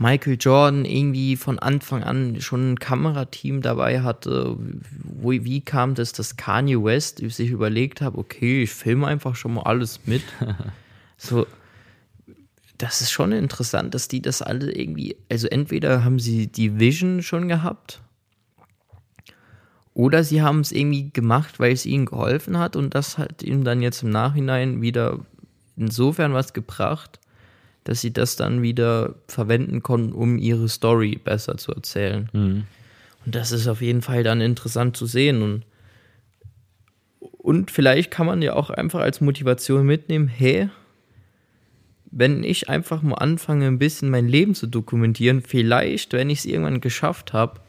Michael 0.00 0.38
Jordan 0.40 0.86
irgendwie 0.86 1.36
von 1.36 1.58
Anfang 1.58 2.02
an 2.02 2.40
schon 2.40 2.72
ein 2.72 2.78
Kamerateam 2.78 3.60
dabei 3.60 4.00
hatte. 4.00 4.56
Wo, 5.04 5.30
wie 5.30 5.60
kam 5.60 5.94
das, 5.94 6.14
dass 6.14 6.36
Kanye 6.36 6.82
West 6.82 7.18
sich 7.18 7.50
überlegt 7.50 8.00
hat, 8.00 8.14
okay, 8.14 8.62
ich 8.62 8.70
filme 8.70 9.06
einfach 9.06 9.36
schon 9.36 9.52
mal 9.52 9.64
alles 9.64 10.00
mit. 10.06 10.22
so, 11.18 11.46
das 12.78 13.02
ist 13.02 13.10
schon 13.10 13.32
interessant, 13.32 13.92
dass 13.94 14.08
die 14.08 14.22
das 14.22 14.40
alle 14.40 14.72
irgendwie, 14.72 15.16
also 15.30 15.48
entweder 15.48 16.02
haben 16.02 16.18
sie 16.18 16.46
die 16.46 16.78
Vision 16.80 17.22
schon 17.22 17.46
gehabt 17.46 18.00
oder 19.92 20.24
sie 20.24 20.40
haben 20.40 20.60
es 20.60 20.72
irgendwie 20.72 21.10
gemacht, 21.10 21.60
weil 21.60 21.72
es 21.72 21.84
ihnen 21.84 22.06
geholfen 22.06 22.56
hat 22.58 22.74
und 22.74 22.94
das 22.94 23.18
hat 23.18 23.42
ihnen 23.42 23.64
dann 23.64 23.82
jetzt 23.82 24.02
im 24.02 24.08
Nachhinein 24.08 24.80
wieder 24.80 25.18
insofern 25.76 26.32
was 26.32 26.54
gebracht, 26.54 27.19
dass 27.90 28.00
sie 28.00 28.12
das 28.12 28.36
dann 28.36 28.62
wieder 28.62 29.16
verwenden 29.26 29.82
konnten, 29.82 30.12
um 30.12 30.38
ihre 30.38 30.68
Story 30.68 31.18
besser 31.24 31.56
zu 31.56 31.72
erzählen. 31.72 32.28
Mhm. 32.32 32.62
Und 33.26 33.34
das 33.34 33.50
ist 33.50 33.66
auf 33.66 33.82
jeden 33.82 34.00
Fall 34.00 34.22
dann 34.22 34.40
interessant 34.40 34.96
zu 34.96 35.06
sehen. 35.06 35.42
Und, 35.42 35.64
und 37.18 37.72
vielleicht 37.72 38.12
kann 38.12 38.26
man 38.26 38.42
ja 38.42 38.52
auch 38.52 38.70
einfach 38.70 39.00
als 39.00 39.20
Motivation 39.20 39.84
mitnehmen, 39.84 40.28
hey, 40.28 40.68
wenn 42.12 42.44
ich 42.44 42.68
einfach 42.68 43.02
mal 43.02 43.16
anfange, 43.16 43.66
ein 43.66 43.80
bisschen 43.80 44.08
mein 44.08 44.28
Leben 44.28 44.54
zu 44.54 44.68
dokumentieren, 44.68 45.42
vielleicht, 45.42 46.12
wenn 46.12 46.30
ich 46.30 46.38
es 46.38 46.44
irgendwann 46.44 46.80
geschafft 46.80 47.32
habe, 47.32 47.60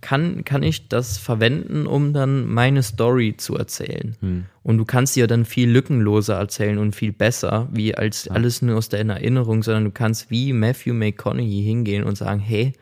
kann, 0.00 0.44
kann 0.44 0.62
ich 0.62 0.88
das 0.88 1.18
verwenden, 1.18 1.86
um 1.86 2.12
dann 2.12 2.46
meine 2.46 2.82
Story 2.82 3.34
zu 3.36 3.56
erzählen. 3.56 4.16
Hm. 4.20 4.44
Und 4.62 4.78
du 4.78 4.84
kannst 4.84 5.14
sie 5.14 5.20
ja 5.20 5.26
dann 5.26 5.44
viel 5.44 5.68
lückenloser 5.68 6.36
erzählen 6.36 6.78
und 6.78 6.94
viel 6.94 7.12
besser, 7.12 7.68
wie 7.72 7.94
als 7.94 8.28
alles 8.28 8.62
nur 8.62 8.76
aus 8.76 8.88
deiner 8.88 9.14
Erinnerung, 9.14 9.62
sondern 9.62 9.84
du 9.84 9.90
kannst 9.90 10.30
wie 10.30 10.52
Matthew 10.52 10.94
McConaughey 10.94 11.62
hingehen 11.62 12.04
und 12.04 12.16
sagen, 12.16 12.40
hey, 12.40 12.74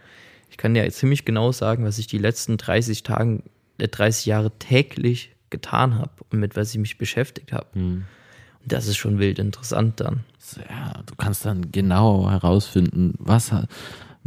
ich 0.50 0.56
kann 0.56 0.74
dir 0.74 0.90
ziemlich 0.90 1.24
genau 1.24 1.52
sagen, 1.52 1.84
was 1.84 1.98
ich 1.98 2.06
die 2.06 2.18
letzten 2.18 2.56
30 2.56 3.02
Tagen, 3.02 3.44
äh, 3.78 3.88
30 3.88 4.26
Jahre 4.26 4.50
täglich 4.58 5.30
getan 5.50 5.98
habe 5.98 6.10
und 6.30 6.40
mit 6.40 6.56
was 6.56 6.72
ich 6.72 6.78
mich 6.78 6.98
beschäftigt 6.98 7.52
habe. 7.52 7.66
Hm. 7.72 8.04
Und 8.62 8.72
das 8.72 8.86
ist 8.86 8.96
schon 8.96 9.18
wild 9.18 9.38
interessant 9.38 10.00
dann. 10.00 10.24
Ja, 10.68 11.02
du 11.06 11.14
kannst 11.16 11.44
dann 11.44 11.72
genau 11.72 12.30
herausfinden, 12.30 13.14
was 13.18 13.52
hat, 13.52 13.68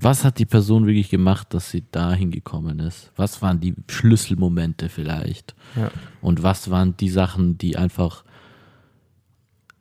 was 0.03 0.23
hat 0.23 0.39
die 0.39 0.45
Person 0.45 0.85
wirklich 0.85 1.09
gemacht, 1.09 1.53
dass 1.53 1.71
sie 1.71 1.83
da 1.91 2.13
hingekommen 2.13 2.79
ist? 2.79 3.11
Was 3.15 3.41
waren 3.41 3.59
die 3.59 3.73
Schlüsselmomente 3.89 4.89
vielleicht? 4.89 5.55
Ja. 5.75 5.91
Und 6.21 6.43
was 6.43 6.69
waren 6.69 6.95
die 6.97 7.09
Sachen, 7.09 7.57
die 7.57 7.77
einfach 7.77 8.23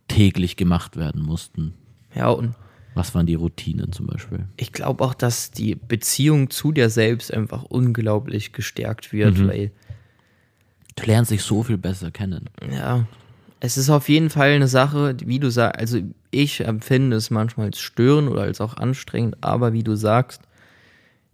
täglich 0.08 0.56
gemacht 0.56 0.96
werden 0.96 1.22
mussten? 1.22 1.74
Ja, 2.14 2.28
und 2.30 2.54
Was 2.94 3.14
waren 3.14 3.26
die 3.26 3.34
Routinen 3.36 3.92
zum 3.92 4.06
Beispiel? 4.06 4.46
ich 4.56 4.72
glaube 4.72 5.04
auch, 5.04 5.14
dass 5.14 5.50
die 5.52 5.74
Beziehung 5.76 6.50
zu 6.50 6.72
dir 6.72 6.90
selbst 6.90 7.32
einfach 7.32 7.62
unglaublich 7.64 8.52
gestärkt 8.52 9.12
wird, 9.12 9.38
Mhm. 9.38 9.48
weil 9.48 9.70
Du 10.96 11.04
lernst 11.06 11.30
dich 11.30 11.42
so 11.42 11.62
viel 11.62 11.78
besser 11.78 12.10
kennen. 12.10 12.50
Ja, 12.72 13.06
es 13.60 13.76
ist 13.76 13.90
auf 13.90 14.08
jeden 14.08 14.30
Fall 14.30 14.50
eine 14.50 14.68
Sache, 14.68 15.16
wie 15.24 15.38
du 15.38 15.50
sagst, 15.50 15.78
also 15.78 15.98
ich 16.30 16.60
empfinde 16.60 17.16
es 17.16 17.30
manchmal 17.30 17.66
als 17.66 17.78
störend 17.78 18.30
oder 18.30 18.42
als 18.42 18.60
auch 18.60 18.76
anstrengend, 18.76 19.36
aber 19.40 19.72
wie 19.72 19.82
du 19.82 19.96
sagst, 19.96 20.42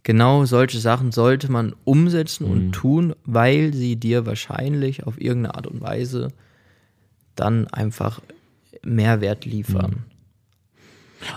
genau 0.02 0.44
solche 0.44 0.78
Sachen 0.78 1.12
sollte 1.12 1.50
man 1.50 1.74
umsetzen 1.84 2.44
und 2.44 2.72
tun, 2.72 3.14
weil 3.24 3.74
sie 3.74 3.96
dir 3.96 4.26
wahrscheinlich 4.26 5.06
auf 5.06 5.20
irgendeine 5.20 5.54
Art 5.54 5.66
und 5.66 5.80
Weise 5.80 6.28
dann 7.34 7.66
einfach 7.68 8.20
Mehrwert 8.82 9.44
liefern. 9.44 10.04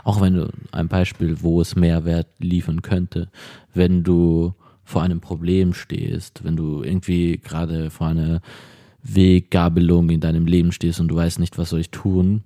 Auch 0.04 0.21
wenn 0.21 0.36
du 0.36 0.50
ein 0.71 0.88
Beispiel, 0.88 1.41
wo 1.41 1.62
es 1.62 1.76
Mehrwert 1.76 2.28
liefern 2.39 2.82
könnte, 2.82 3.30
wenn 3.73 4.04
du 4.04 4.54
vor 4.84 5.02
einem 5.02 5.21
Problem 5.21 5.73
stehst, 5.73 6.43
wenn 6.43 6.56
du 6.56 6.84
irgendwie 6.84 7.38
gerade 7.38 7.89
vor 7.89 8.08
einer 8.08 8.41
Weggabelung 9.15 10.10
in 10.10 10.20
deinem 10.20 10.46
Leben 10.46 10.72
stehst 10.72 11.00
und 11.00 11.08
du 11.10 11.15
weißt 11.15 11.39
nicht, 11.39 11.58
was 11.58 11.70
soll 11.70 11.80
ich 11.80 11.91
tun, 11.91 12.43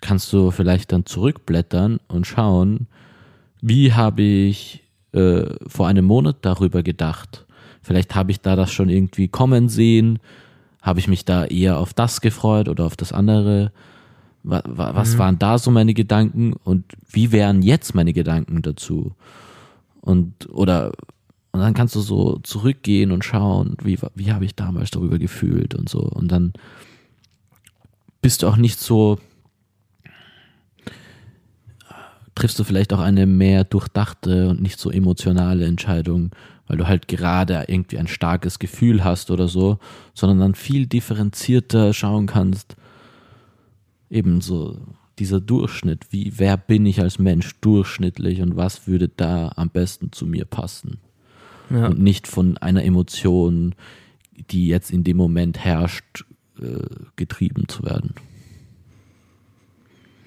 kannst 0.00 0.32
du 0.32 0.50
vielleicht 0.50 0.92
dann 0.92 1.06
zurückblättern 1.06 1.98
und 2.08 2.26
schauen, 2.26 2.86
wie 3.60 3.92
habe 3.92 4.22
ich 4.22 4.82
äh, 5.12 5.44
vor 5.66 5.88
einem 5.88 6.04
Monat 6.04 6.36
darüber 6.42 6.82
gedacht. 6.82 7.46
Vielleicht 7.82 8.14
habe 8.14 8.30
ich 8.32 8.40
da 8.40 8.56
das 8.56 8.70
schon 8.72 8.88
irgendwie 8.88 9.28
kommen 9.28 9.68
sehen, 9.68 10.18
habe 10.82 10.98
ich 11.00 11.08
mich 11.08 11.24
da 11.24 11.44
eher 11.44 11.78
auf 11.78 11.94
das 11.94 12.20
gefreut 12.20 12.68
oder 12.68 12.84
auf 12.84 12.96
das 12.96 13.12
andere. 13.12 13.72
Wa- 14.42 14.62
wa- 14.66 14.94
Was 14.94 15.18
waren 15.18 15.38
da 15.38 15.58
so 15.58 15.70
meine 15.70 15.94
Gedanken 15.94 16.52
und 16.52 16.84
wie 17.10 17.32
wären 17.32 17.62
jetzt 17.62 17.94
meine 17.94 18.12
Gedanken 18.12 18.62
dazu? 18.62 19.14
Und 20.00 20.48
oder 20.50 20.92
und 21.56 21.62
dann 21.62 21.72
kannst 21.72 21.94
du 21.94 22.00
so 22.00 22.38
zurückgehen 22.42 23.12
und 23.12 23.24
schauen, 23.24 23.78
wie, 23.82 23.98
wie 24.14 24.30
habe 24.30 24.44
ich 24.44 24.54
damals 24.54 24.90
darüber 24.90 25.18
gefühlt 25.18 25.74
und 25.74 25.88
so. 25.88 26.00
Und 26.00 26.30
dann 26.30 26.52
bist 28.20 28.42
du 28.42 28.46
auch 28.46 28.58
nicht 28.58 28.78
so, 28.78 29.18
triffst 32.34 32.58
du 32.58 32.64
vielleicht 32.64 32.92
auch 32.92 33.00
eine 33.00 33.24
mehr 33.24 33.64
durchdachte 33.64 34.50
und 34.50 34.60
nicht 34.60 34.78
so 34.78 34.90
emotionale 34.90 35.64
Entscheidung, 35.64 36.32
weil 36.66 36.76
du 36.76 36.86
halt 36.86 37.08
gerade 37.08 37.64
irgendwie 37.68 37.96
ein 37.96 38.06
starkes 38.06 38.58
Gefühl 38.58 39.02
hast 39.02 39.30
oder 39.30 39.48
so, 39.48 39.78
sondern 40.12 40.40
dann 40.40 40.54
viel 40.54 40.86
differenzierter 40.86 41.94
schauen 41.94 42.26
kannst, 42.26 42.76
eben 44.10 44.42
so 44.42 44.76
dieser 45.18 45.40
Durchschnitt, 45.40 46.08
wie, 46.10 46.34
wer 46.36 46.58
bin 46.58 46.84
ich 46.84 47.00
als 47.00 47.18
Mensch 47.18 47.58
durchschnittlich 47.62 48.42
und 48.42 48.56
was 48.56 48.86
würde 48.86 49.08
da 49.08 49.52
am 49.56 49.70
besten 49.70 50.12
zu 50.12 50.26
mir 50.26 50.44
passen? 50.44 50.98
Ja. 51.70 51.86
Und 51.86 51.98
nicht 51.98 52.26
von 52.26 52.58
einer 52.58 52.84
Emotion, 52.84 53.74
die 54.50 54.68
jetzt 54.68 54.90
in 54.90 55.04
dem 55.04 55.16
Moment 55.16 55.58
herrscht, 55.58 56.24
äh, 56.60 56.78
getrieben 57.16 57.68
zu 57.68 57.82
werden. 57.84 58.14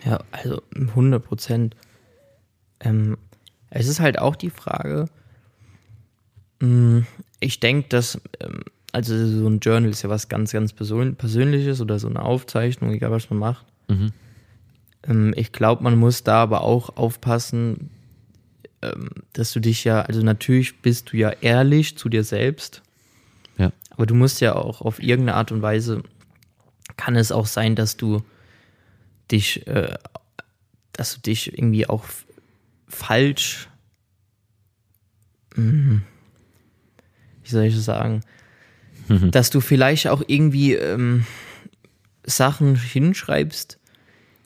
Ja, 0.06 0.20
also 0.32 0.62
100 0.76 1.24
Prozent. 1.24 1.76
Ähm, 2.80 3.18
es 3.70 3.88
ist 3.88 4.00
halt 4.00 4.20
auch 4.20 4.36
die 4.36 4.50
Frage, 4.50 5.08
mh, 6.60 7.04
ich 7.40 7.60
denke, 7.60 7.90
dass, 7.90 8.22
ähm, 8.40 8.62
also 8.92 9.16
so 9.16 9.48
ein 9.48 9.60
Journal 9.60 9.90
ist 9.90 10.02
ja 10.02 10.10
was 10.10 10.30
ganz, 10.30 10.52
ganz 10.52 10.74
Persön 10.74 11.16
Persönliches 11.16 11.82
oder 11.82 12.00
so 12.00 12.08
eine 12.08 12.24
Aufzeichnung, 12.24 12.92
egal 12.92 13.12
was 13.12 13.30
man 13.30 13.40
macht. 13.40 13.66
Mhm. 13.88 14.12
Ähm, 15.08 15.34
ich 15.36 15.52
glaube, 15.52 15.84
man 15.84 15.98
muss 15.98 16.24
da 16.24 16.44
aber 16.44 16.62
auch 16.62 16.98
aufpassen, 16.98 17.92
dass 19.34 19.52
du 19.52 19.60
dich 19.60 19.84
ja, 19.84 20.02
also 20.02 20.22
natürlich 20.22 20.82
bist 20.82 21.12
du 21.12 21.18
ja 21.18 21.32
ehrlich 21.42 21.98
zu 21.98 22.08
dir 22.10 22.24
selbst, 22.24 22.82
Ja. 23.58 23.72
aber 23.92 24.06
du 24.06 24.16
musst 24.16 24.40
ja 24.42 24.56
auch 24.56 24.82
auf 24.82 25.02
irgendeine 25.02 25.36
Art 25.38 25.52
und 25.52 25.62
Weise, 25.62 26.04
kann 26.98 27.16
es 27.16 27.32
auch 27.32 27.46
sein, 27.46 27.76
dass 27.76 27.98
du 27.98 28.24
dich, 29.32 29.68
äh, 29.68 29.96
dass 30.94 31.16
du 31.16 31.22
dich 31.22 31.54
irgendwie 31.58 31.88
auch 31.88 32.06
falsch, 32.88 33.68
Mhm. 35.56 36.04
wie 37.44 37.50
soll 37.50 37.64
ich 37.66 37.76
das 37.76 37.86
sagen, 37.86 38.22
dass 39.32 39.50
du 39.50 39.60
vielleicht 39.60 40.08
auch 40.08 40.22
irgendwie 40.28 40.74
ähm, 40.76 41.26
Sachen 42.24 42.76
hinschreibst, 42.76 43.80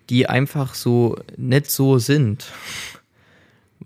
die 0.10 0.28
einfach 0.30 0.74
so 0.74 1.18
nicht 1.36 1.70
so 1.70 1.98
sind. 2.00 2.46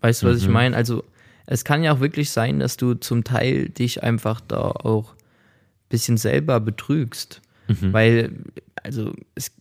Weißt 0.01 0.23
du, 0.23 0.27
was 0.27 0.38
ich 0.41 0.47
meine? 0.47 0.75
Also 0.75 1.03
es 1.45 1.63
kann 1.63 1.83
ja 1.83 1.93
auch 1.93 1.99
wirklich 1.99 2.29
sein, 2.29 2.60
dass 2.60 2.77
du 2.77 2.93
zum 2.93 3.23
Teil 3.23 3.69
dich 3.69 4.03
einfach 4.03 4.41
da 4.41 4.60
auch 4.60 5.13
ein 5.13 5.89
bisschen 5.89 6.17
selber 6.17 6.60
betrügst. 6.60 7.41
Weil, 7.93 8.31
also 8.83 9.13
es, 9.36 9.51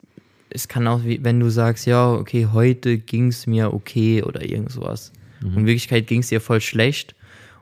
es 0.51 0.69
kann 0.69 0.87
auch, 0.87 1.01
wenn 1.05 1.41
du 1.41 1.49
sagst, 1.51 1.87
ja, 1.87 2.13
okay, 2.13 2.49
heute 2.53 2.99
ging 2.99 3.29
es 3.29 3.47
mir 3.47 3.73
okay 3.75 4.23
oder 4.23 4.45
irgend 4.45 4.73
sowas. 4.73 5.13
Und 5.43 5.59
in 5.59 5.67
Wirklichkeit 5.67 6.07
ging 6.07 6.21
es 6.21 6.29
dir 6.29 6.41
voll 6.41 6.61
schlecht. 6.61 7.15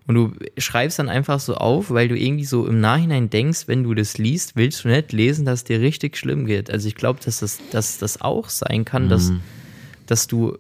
Und 0.06 0.14
du 0.16 0.32
schreibst 0.58 0.98
dann 0.98 1.08
einfach 1.08 1.40
so 1.40 1.54
auf, 1.54 1.90
weil 1.90 2.08
du 2.08 2.16
irgendwie 2.16 2.44
so 2.44 2.66
im 2.66 2.78
Nachhinein 2.80 3.30
denkst, 3.30 3.68
wenn 3.68 3.84
du 3.84 3.94
das 3.94 4.18
liest, 4.18 4.54
willst 4.54 4.84
du 4.84 4.88
nicht 4.88 5.12
lesen, 5.12 5.46
dass 5.46 5.60
es 5.60 5.64
dir 5.64 5.80
richtig 5.80 6.16
schlimm 6.18 6.44
geht. 6.44 6.70
Also 6.70 6.88
ich 6.88 6.94
glaube, 6.94 7.20
dass 7.24 7.40
das, 7.40 7.58
dass 7.70 7.98
das 7.98 8.20
auch 8.20 8.50
sein 8.50 8.84
kann, 8.84 9.08
dass, 9.08 9.32
dass 10.06 10.26
du 10.26 10.58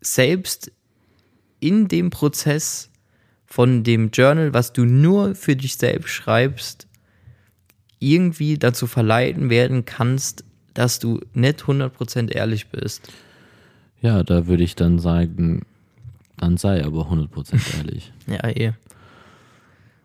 selbst 0.00 0.72
in 1.62 1.88
dem 1.88 2.10
Prozess 2.10 2.90
von 3.46 3.84
dem 3.84 4.10
Journal, 4.10 4.52
was 4.52 4.72
du 4.72 4.84
nur 4.84 5.34
für 5.34 5.56
dich 5.56 5.76
selbst 5.76 6.10
schreibst, 6.10 6.86
irgendwie 7.98 8.58
dazu 8.58 8.86
verleiten 8.86 9.48
werden 9.48 9.84
kannst, 9.84 10.44
dass 10.74 10.98
du 10.98 11.20
nicht 11.34 11.60
100% 11.60 12.32
ehrlich 12.32 12.68
bist. 12.68 13.12
Ja, 14.00 14.22
da 14.24 14.46
würde 14.46 14.64
ich 14.64 14.74
dann 14.74 14.98
sagen, 14.98 15.62
dann 16.36 16.56
sei 16.56 16.84
aber 16.84 17.10
100% 17.10 17.76
ehrlich. 17.78 18.12
Ja, 18.26 18.48
eh. 18.48 18.72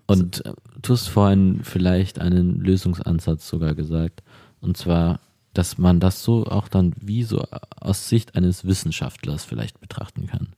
Und 0.05 0.45
äh, 0.45 0.53
du 0.81 0.93
hast 0.93 1.07
vorhin 1.07 1.61
vielleicht 1.63 2.19
einen 2.19 2.59
Lösungsansatz 2.59 3.47
sogar 3.47 3.73
gesagt. 3.73 4.21
Und 4.61 4.77
zwar, 4.77 5.19
dass 5.53 5.79
man 5.79 5.99
das 5.99 6.23
so 6.23 6.45
auch 6.45 6.67
dann 6.67 6.93
wie 7.01 7.23
so 7.23 7.43
aus 7.79 8.09
Sicht 8.09 8.35
eines 8.35 8.65
Wissenschaftlers 8.65 9.43
vielleicht 9.45 9.79
betrachten 9.79 10.27
kann. 10.27 10.49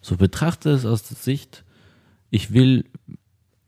So 0.00 0.16
betrachte 0.16 0.70
es 0.70 0.86
aus 0.86 1.02
der 1.02 1.16
Sicht, 1.16 1.64
ich 2.30 2.52
will 2.52 2.84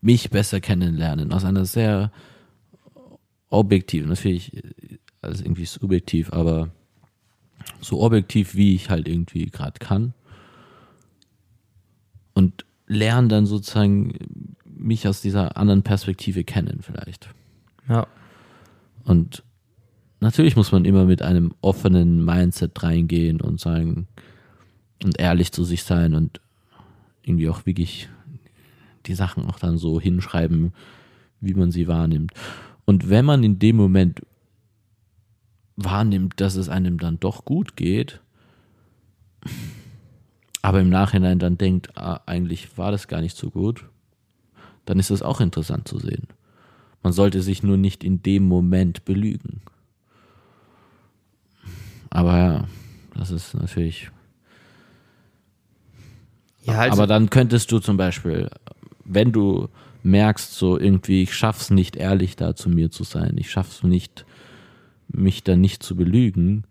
mich 0.01 0.31
besser 0.31 0.61
kennenlernen, 0.61 1.33
aus 1.33 1.45
einer 1.45 1.65
sehr 1.65 2.11
objektiven, 3.51 4.09
natürlich 4.09 4.63
also 5.21 5.45
irgendwie 5.45 5.67
subjektiv, 5.67 6.33
aber 6.33 6.71
so 7.81 8.01
objektiv, 8.01 8.55
wie 8.55 8.75
ich 8.75 8.91
halt 8.91 9.07
irgendwie 9.07 9.47
gerade 9.47 9.79
kann. 9.79 10.15
Und 12.35 12.65
lerne 12.87 13.29
dann 13.29 13.47
sozusagen 13.47 14.57
mich 14.65 15.07
aus 15.07 15.21
dieser 15.21 15.57
anderen 15.57 15.83
Perspektive 15.83 16.45
kennen 16.45 16.81
vielleicht. 16.83 17.29
Ja. 17.89 18.07
Und 19.05 19.43
natürlich 20.21 20.57
muss 20.57 20.73
man 20.73 20.85
immer 20.85 21.05
mit 21.05 21.23
einem 21.23 21.55
offenen 21.61 22.25
Mindset 22.25 22.83
reingehen 22.83 23.41
und 23.41 23.61
sagen 23.61 24.09
und 25.05 25.19
ehrlich 25.19 25.53
zu 25.53 25.65
sich 25.65 25.85
sein 25.85 26.15
und 26.15 26.41
irgendwie 27.23 27.49
auch 27.49 27.67
wirklich 27.67 28.09
die 29.07 29.15
Sachen 29.15 29.47
auch 29.47 29.59
dann 29.59 29.79
so 29.79 30.01
hinschreiben, 30.01 30.73
wie 31.41 31.55
man 31.55 31.71
sie 31.71 31.89
wahrnimmt. 31.89 32.33
Und 32.85 33.09
wenn 33.09 33.25
man 33.25 33.43
in 33.43 33.59
dem 33.59 33.77
Moment 33.77 34.23
wahrnimmt, 35.77 36.41
dass 36.41 36.57
es 36.57 36.69
einem 36.69 36.99
dann 36.99 37.19
doch 37.21 37.45
gut 37.45 37.77
geht, 37.77 38.21
aber 40.63 40.81
im 40.81 40.91
Nachhinein 40.91 41.39
dann 41.39 41.59
denkt, 41.59 41.97
ah, 41.97 42.21
eigentlich 42.27 42.79
war 42.79 42.93
das 42.93 43.09
gar 43.09 43.21
nicht 43.21 43.37
so 43.37 43.51
gut, 43.51 43.85
dann 44.85 44.99
ist 44.99 45.11
das 45.11 45.23
auch 45.23 45.41
interessant 45.41 45.89
zu 45.89 45.99
sehen. 45.99 46.29
Man 47.03 47.13
sollte 47.13 47.43
sich 47.43 47.63
nur 47.63 47.77
nicht 47.77 48.05
in 48.05 48.23
dem 48.23 48.47
Moment 48.47 49.05
belügen. 49.05 49.63
Aber 52.11 52.39
ja, 52.39 52.69
das 53.15 53.31
ist 53.31 53.55
natürlich. 53.55 54.11
Ja, 56.63 56.79
also 56.79 56.93
aber 56.95 57.07
dann 57.07 57.31
könntest 57.31 57.73
du 57.73 57.79
zum 57.79 57.97
Beispiel, 57.97 58.49
wenn 59.05 59.33
du 59.33 59.69
merkst, 60.03 60.55
so 60.55 60.79
irgendwie, 60.79 61.23
ich 61.23 61.35
schaff's 61.35 61.71
nicht 61.71 61.97
ehrlich 61.97 62.37
da 62.37 62.55
zu 62.55 62.69
mir 62.69 62.91
zu 62.91 63.05
sein, 63.05 63.37
ich 63.37 63.51
schaff's 63.51 63.83
nicht, 63.83 64.25
mich 65.09 65.45
da 65.45 65.57
nicht 65.57 65.83
zu 65.83 65.97
belügen, 65.97 66.65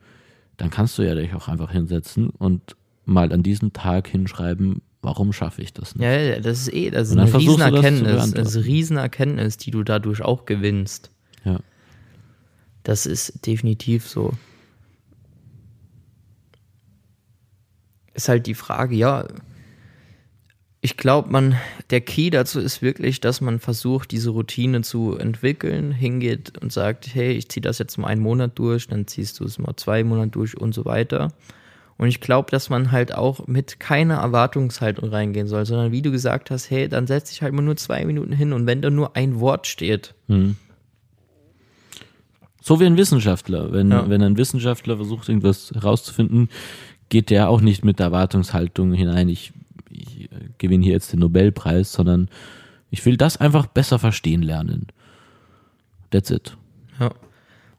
dann 0.58 0.70
kannst 0.70 0.98
du 0.98 1.04
ja 1.04 1.16
dich 1.16 1.34
auch 1.34 1.48
einfach 1.48 1.72
hinsetzen 1.72 2.30
und 2.30 2.76
mal 3.06 3.32
an 3.34 3.44
diesem 3.44 3.74
Tag 3.74 4.08
hinschreiben, 4.08 4.82
warum 5.02 5.34
schaffe 5.34 5.62
ich 5.62 5.74
das 5.74 5.96
nicht? 5.96 6.04
Ja, 6.04 6.40
das 6.40 6.62
ist 6.62 6.74
eh, 6.74 6.90
das 6.90 7.10
ist 7.10 7.18
eine 7.18 7.34
Riesenerkenntnis, 7.34 8.12
das, 8.12 8.32
das 8.32 8.48
ist 8.50 8.56
eine 8.58 8.66
Riesenerkenntnis, 8.66 9.58
die 9.58 9.72
du 9.72 9.84
dadurch 9.84 10.22
auch 10.22 10.46
gewinnst. 10.46 11.10
Ja. 11.44 11.60
Das 12.84 13.06
ist 13.06 13.46
definitiv 13.46 14.08
so. 14.08 14.34
Ist 18.14 18.30
halt 18.30 18.46
die 18.46 18.56
Frage, 18.56 18.96
ja, 18.96 19.26
ich 20.84 20.98
glaube, 20.98 21.30
man, 21.30 21.56
der 21.92 22.02
Key 22.02 22.32
dazu 22.32 22.60
ist 22.60 22.82
wirklich, 22.82 23.22
dass 23.22 23.40
man 23.40 23.60
versucht, 23.60 24.12
diese 24.12 24.32
Routine 24.32 24.82
zu 24.82 25.16
entwickeln, 25.16 25.92
hingeht 25.92 26.58
und 26.60 26.74
sagt, 26.74 27.14
hey, 27.14 27.34
ich 27.34 27.50
ziehe 27.50 27.62
das 27.62 27.78
jetzt 27.78 27.98
mal 27.98 28.08
einen 28.08 28.22
Monat 28.22 28.58
durch, 28.58 28.88
dann 28.88 29.06
ziehst 29.06 29.40
du 29.40 29.44
es 29.44 29.60
mal 29.60 29.76
zwei 29.76 30.04
Monate 30.04 30.32
durch 30.32 30.58
und 30.58 30.74
so 30.74 30.84
weiter. 30.86 31.34
Und 32.00 32.08
ich 32.08 32.20
glaube, 32.20 32.50
dass 32.50 32.72
man 32.72 32.92
halt 32.92 33.14
auch 33.14 33.46
mit 33.46 33.80
keiner 33.80 34.16
Erwartungshaltung 34.16 35.10
reingehen 35.10 35.46
soll, 35.46 35.68
sondern 35.68 35.92
wie 35.92 36.02
du 36.02 36.10
gesagt 36.10 36.50
hast, 36.50 36.72
hey, 36.72 36.90
dann 36.90 37.06
setz 37.06 37.30
dich 37.30 37.44
halt 37.44 37.54
mal 37.54 37.62
nur 37.62 37.78
zwei 37.78 38.04
Minuten 38.04 38.34
hin 38.34 38.52
und 38.52 38.66
wenn 38.66 38.82
da 38.82 38.90
nur 38.90 39.16
ein 39.16 39.40
Wort 39.40 39.68
steht. 39.68 40.16
Hm. 40.28 40.56
So 42.60 42.80
wie 42.80 42.88
ein 42.88 42.98
Wissenschaftler. 42.98 43.72
Wenn, 43.72 43.92
ja. 43.92 44.10
wenn 44.10 44.24
ein 44.24 44.36
Wissenschaftler 44.36 44.96
versucht, 44.96 45.30
irgendwas 45.30 45.72
herauszufinden, 45.76 46.50
geht 47.10 47.30
der 47.30 47.50
auch 47.50 47.62
nicht 47.62 47.86
mit 47.86 48.00
Erwartungshaltung 48.00 48.94
hinein, 48.94 49.30
ich, 49.30 49.54
ich 49.92 50.30
gewinne 50.58 50.84
hier 50.84 50.94
jetzt 50.94 51.12
den 51.14 51.20
Nobelpreis, 51.20 51.92
sondern 51.92 52.30
ich 52.90 53.06
will 53.06 53.18
das 53.18 53.38
einfach 53.38 53.68
besser 53.68 54.00
verstehen 54.00 54.42
lernen. 54.42 54.88
That's 56.12 56.30
it. 56.30 56.58
Ja. 57.00 57.14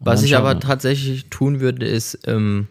Was 0.01 0.23
ich 0.23 0.37
aber 0.37 0.59
tatsächlich 0.59 1.27
tun 1.27 1.61
würde, 1.61 1.87
ist, 1.87 2.27
ähm, 2.27 2.67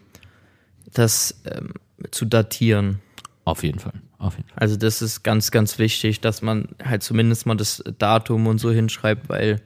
das 0.93 1.41
ähm, 1.45 1.73
zu 2.11 2.25
datieren. 2.25 2.99
Auf 3.45 3.63
jeden 3.63 3.79
Fall. 3.79 3.93
Auf 4.17 4.35
jeden 4.35 4.49
Fall. 4.49 4.59
Also 4.59 4.75
das 4.75 5.01
ist 5.01 5.23
ganz, 5.23 5.51
ganz 5.51 5.79
wichtig, 5.79 6.19
dass 6.19 6.41
man 6.41 6.69
halt 6.83 7.03
zumindest 7.03 7.45
mal 7.45 7.55
das 7.55 7.83
Datum 7.97 8.47
und 8.47 8.59
so 8.59 8.71
hinschreibt, 8.71 9.29
weil 9.29 9.61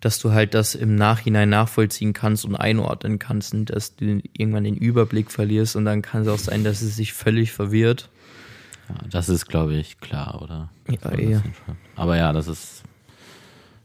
dass 0.00 0.18
du 0.18 0.32
halt 0.32 0.54
das 0.54 0.74
im 0.74 0.94
Nachhinein 0.94 1.50
nachvollziehen 1.50 2.14
kannst 2.14 2.46
und 2.46 2.56
einordnen 2.56 3.18
kannst 3.18 3.52
und 3.52 3.66
dass 3.66 3.96
du 3.96 4.22
irgendwann 4.32 4.64
den 4.64 4.76
Überblick 4.76 5.30
verlierst 5.30 5.76
und 5.76 5.84
dann 5.84 6.00
kann 6.00 6.22
es 6.22 6.28
auch 6.28 6.38
sein, 6.38 6.64
dass 6.64 6.80
es 6.80 6.96
sich 6.96 7.12
völlig 7.12 7.52
verwirrt. 7.52 8.08
Ja, 8.90 9.08
das 9.10 9.28
ist, 9.28 9.46
glaube 9.46 9.74
ich, 9.74 9.98
klar, 9.98 10.42
oder? 10.42 10.70
Ja, 10.88 11.10
eher. 11.12 11.42
Aber 11.96 12.16
ja, 12.16 12.32
das 12.32 12.48
ist 12.48 12.82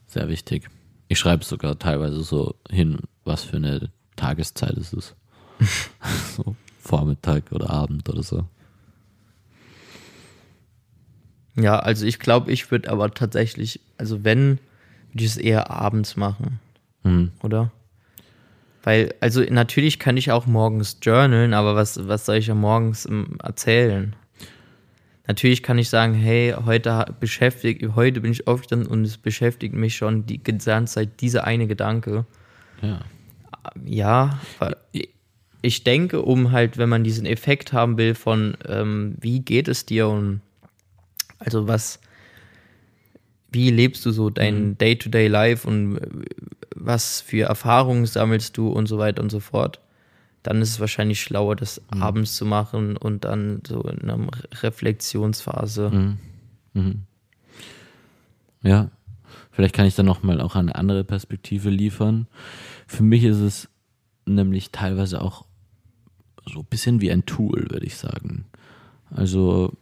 sehr 0.08 0.28
wichtig. 0.30 0.70
Ich 1.08 1.20
schreibe 1.20 1.44
sogar 1.44 1.78
teilweise 1.78 2.24
so 2.24 2.56
hin, 2.70 3.00
was 3.24 3.44
für 3.44 3.58
eine 3.58 3.92
Tageszeit 4.16 4.78
es 4.78 4.94
ist. 4.94 5.16
so 6.36 6.56
Vormittag 6.80 7.52
oder 7.52 7.70
Abend 7.70 8.10
oder 8.10 8.24
so. 8.24 8.46
Ja, 11.56 11.80
also 11.80 12.06
ich 12.06 12.20
glaube, 12.20 12.52
ich 12.52 12.70
würde 12.72 12.90
aber 12.90 13.14
tatsächlich, 13.14 13.80
also 13.98 14.24
wenn, 14.24 14.60
würde 15.12 15.24
ich 15.24 15.26
es 15.26 15.38
eher 15.38 15.72
abends 15.72 16.16
machen. 16.18 16.60
Mhm. 17.04 17.32
Oder? 17.44 17.72
Weil, 18.84 19.16
also 19.20 19.42
natürlich 19.42 20.00
kann 20.00 20.18
ich 20.18 20.32
auch 20.32 20.46
morgens 20.46 20.98
journalen, 21.02 21.54
aber 21.54 21.76
was, 21.76 22.08
was 22.08 22.26
soll 22.26 22.36
ich 22.36 22.48
ja 22.48 22.56
morgens 22.56 23.06
ähm, 23.06 23.38
erzählen? 23.42 24.16
Natürlich 25.28 25.64
kann 25.64 25.78
ich 25.78 25.90
sagen, 25.90 26.14
hey, 26.14 26.54
heute 26.66 27.16
beschäftigt, 27.20 27.84
heute 27.96 28.22
bin 28.22 28.32
ich 28.32 28.48
aufgestanden 28.48 28.88
und 28.88 29.04
es 29.04 29.18
beschäftigt 29.18 29.74
mich 29.74 29.96
schon 29.96 30.26
die 30.26 30.42
ganze 30.44 30.86
Zeit 30.86 31.22
dieser 31.22 31.46
eine 31.46 31.68
Gedanke. 31.68 32.26
Ja. 32.82 33.00
Ja, 33.84 34.40
ich 35.66 35.84
denke, 35.84 36.22
um 36.22 36.52
halt, 36.52 36.78
wenn 36.78 36.90
man 36.90 37.04
diesen 37.04 37.26
Effekt 37.26 37.74
haben 37.74 37.98
will 37.98 38.14
von, 38.14 38.56
ähm, 38.68 39.16
wie 39.20 39.40
geht 39.40 39.68
es 39.68 39.86
dir 39.86 40.08
und 40.08 40.42
also 41.40 41.68
was, 41.68 42.00
wie 43.52 43.72
lebst 43.72 44.06
du 44.06 44.12
so 44.12 44.30
dein 44.30 44.70
mhm. 44.70 44.78
Day-to-Day-Life 44.78 45.68
und 45.68 45.98
äh, 45.98 46.08
was 46.76 47.22
für 47.22 47.48
Erfahrungen 47.48 48.06
sammelst 48.06 48.56
du 48.58 48.70
und 48.70 48.86
so 48.86 49.00
weiter 49.00 49.24
und 49.24 49.32
so 49.32 49.40
fort, 49.40 49.80
dann 50.46 50.62
ist 50.62 50.70
es 50.70 50.80
wahrscheinlich 50.80 51.22
schlauer, 51.22 51.56
das 51.56 51.82
mhm. 51.94 52.04
abends 52.04 52.36
zu 52.36 52.46
machen 52.46 52.98
und 52.98 53.26
dann 53.26 53.62
so 53.68 53.82
in 53.82 54.02
einer 54.10 54.28
Reflexionsphase. 54.62 55.90
Mhm. 55.90 56.18
Mhm. 56.74 57.02
Ja, 58.62 58.92
vielleicht 59.52 59.74
kann 59.76 59.88
ich 59.88 59.96
dann 59.96 60.06
nochmal 60.06 60.42
auch 60.42 60.56
eine 60.56 60.76
andere 60.76 61.04
Perspektive 61.04 61.70
liefern. 61.70 62.28
Für 62.86 63.04
mich 63.04 63.24
ist 63.24 63.40
es 63.40 63.70
nämlich 64.26 64.72
teilweise 64.72 65.22
auch 65.22 65.46
so 66.46 66.60
ein 66.60 66.66
bisschen 66.66 67.02
wie 67.02 67.12
ein 67.12 67.26
Tool, 67.26 67.68
würde 67.72 67.86
ich 67.86 67.98
sagen. 67.98 68.46
Also 69.10 69.74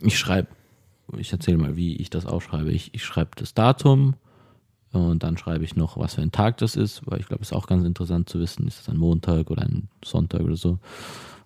ich 0.00 0.16
schreibe, 0.16 0.48
ich 1.16 1.32
erzähle 1.32 1.58
mal, 1.58 1.76
wie 1.76 1.96
ich 1.96 2.10
das 2.10 2.24
aufschreibe. 2.24 2.70
Ich, 2.70 2.94
ich 2.94 3.04
schreibe 3.04 3.32
das 3.34 3.54
Datum 3.54 4.14
und 4.94 5.22
dann 5.22 5.36
schreibe 5.36 5.64
ich 5.64 5.76
noch, 5.76 5.98
was 5.98 6.14
für 6.14 6.22
ein 6.22 6.32
Tag 6.32 6.58
das 6.58 6.76
ist, 6.76 7.02
weil 7.06 7.20
ich 7.20 7.26
glaube, 7.26 7.42
es 7.42 7.50
ist 7.50 7.56
auch 7.56 7.66
ganz 7.66 7.84
interessant 7.84 8.28
zu 8.28 8.38
wissen, 8.38 8.66
ist 8.66 8.80
es 8.80 8.88
ein 8.88 8.96
Montag 8.96 9.50
oder 9.50 9.62
ein 9.62 9.88
Sonntag 10.04 10.42
oder 10.42 10.56
so. 10.56 10.78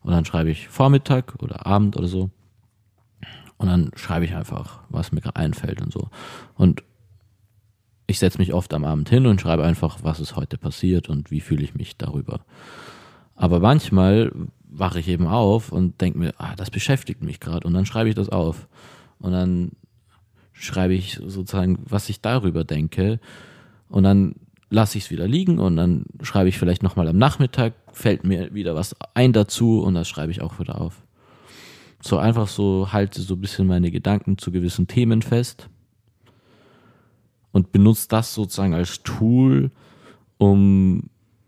Und 0.03 0.13
dann 0.13 0.25
schreibe 0.25 0.51
ich 0.51 0.69
Vormittag 0.69 1.35
oder 1.43 1.67
Abend 1.67 1.97
oder 1.97 2.09
so. 2.09 2.31
Und 3.57 3.69
dann 3.69 3.91
schreibe 3.97 4.25
ich 4.25 4.35
einfach, 4.35 4.81
was 4.89 5.13
mir 5.13 5.21
gerade 5.21 5.37
einfällt 5.37 5.81
und 5.81 5.93
so. 5.93 6.09
Und 6.55 6.85
ich 8.07 8.19
setze 8.19 8.39
mich 8.39 8.53
oft 8.53 8.73
am 8.75 8.85
Abend 8.85 9.09
hin 9.09 9.27
und 9.27 9.41
schreibe 9.41 9.65
einfach, 9.65 9.99
was 10.03 10.21
ist 10.21 10.37
heute 10.37 10.59
passiert 10.59 11.09
und 11.09 11.31
wie 11.31 11.41
fühle 11.41 11.65
ich 11.65 11.75
mich 11.75 11.97
darüber. 11.97 12.41
Aber 13.35 13.61
manchmal 13.61 14.33
wache 14.71 15.01
ich 15.01 15.09
eben 15.09 15.27
auf 15.27 15.73
und 15.73 16.01
denke 16.01 16.19
mir, 16.19 16.35
ah, 16.39 16.55
das 16.57 16.71
beschäftigt 16.71 17.23
mich 17.23 17.41
gerade 17.41 17.67
und 17.67 17.75
dann 17.75 17.87
schreibe 17.87 18.09
ich 18.09 18.15
das 18.15 18.29
auf. 18.29 18.69
Und 19.19 19.33
dann 19.33 19.73
schreibe 20.59 20.95
ich 20.95 21.21
sozusagen, 21.25 21.79
was 21.85 22.09
ich 22.09 22.21
darüber 22.21 22.65
denke 22.65 23.21
und 23.89 24.03
dann 24.03 24.35
lasse 24.71 24.99
ich 24.99 25.05
es 25.05 25.11
wieder 25.11 25.27
liegen 25.27 25.59
und 25.59 25.77
dann 25.77 26.05
schreibe 26.23 26.49
ich 26.49 26.59
vielleicht 26.59 26.83
nochmal 26.83 27.09
am 27.09 27.17
Nachmittag, 27.17 27.75
fällt 27.93 28.25
mir 28.25 28.53
wieder 28.53 28.75
was 28.75 28.95
ein 29.15 29.33
dazu 29.33 29.81
und 29.81 29.95
das 29.95 30.09
schreibe 30.09 30.33
ich 30.33 30.43
auch 30.43 30.59
wieder 30.59 30.81
auf. 30.81 31.03
So 32.01 32.19
einfach 32.19 32.49
so 32.49 32.93
halte 32.93 33.23
so 33.23 33.35
ein 33.35 33.41
bisschen 33.41 33.67
meine 33.67 33.91
Gedanken 33.91 34.39
zu 34.39 34.53
gewissen 34.53 34.87
Themen 34.87 35.23
fest 35.23 35.69
und 37.51 37.73
benutze 37.73 38.09
das 38.09 38.35
sozusagen 38.35 38.75
als 38.75 39.03
Tool, 39.03 39.71
um 40.37 41.05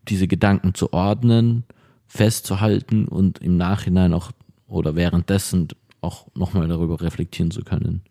diese 0.09 0.27
Gedanken 0.27 0.75
zu 0.75 0.93
ordnen 0.93 1.65
festzuhalten 2.07 3.07
und 3.07 3.39
im 3.39 3.57
Nachhinein 3.57 4.13
auch 4.13 4.33
oder 4.67 4.97
währenddessen 4.97 5.69
auch 6.01 6.27
nochmal 6.35 6.67
darüber 6.67 7.01
reflektieren 7.01 7.53
zu 7.53 7.63
können. 7.63 8.03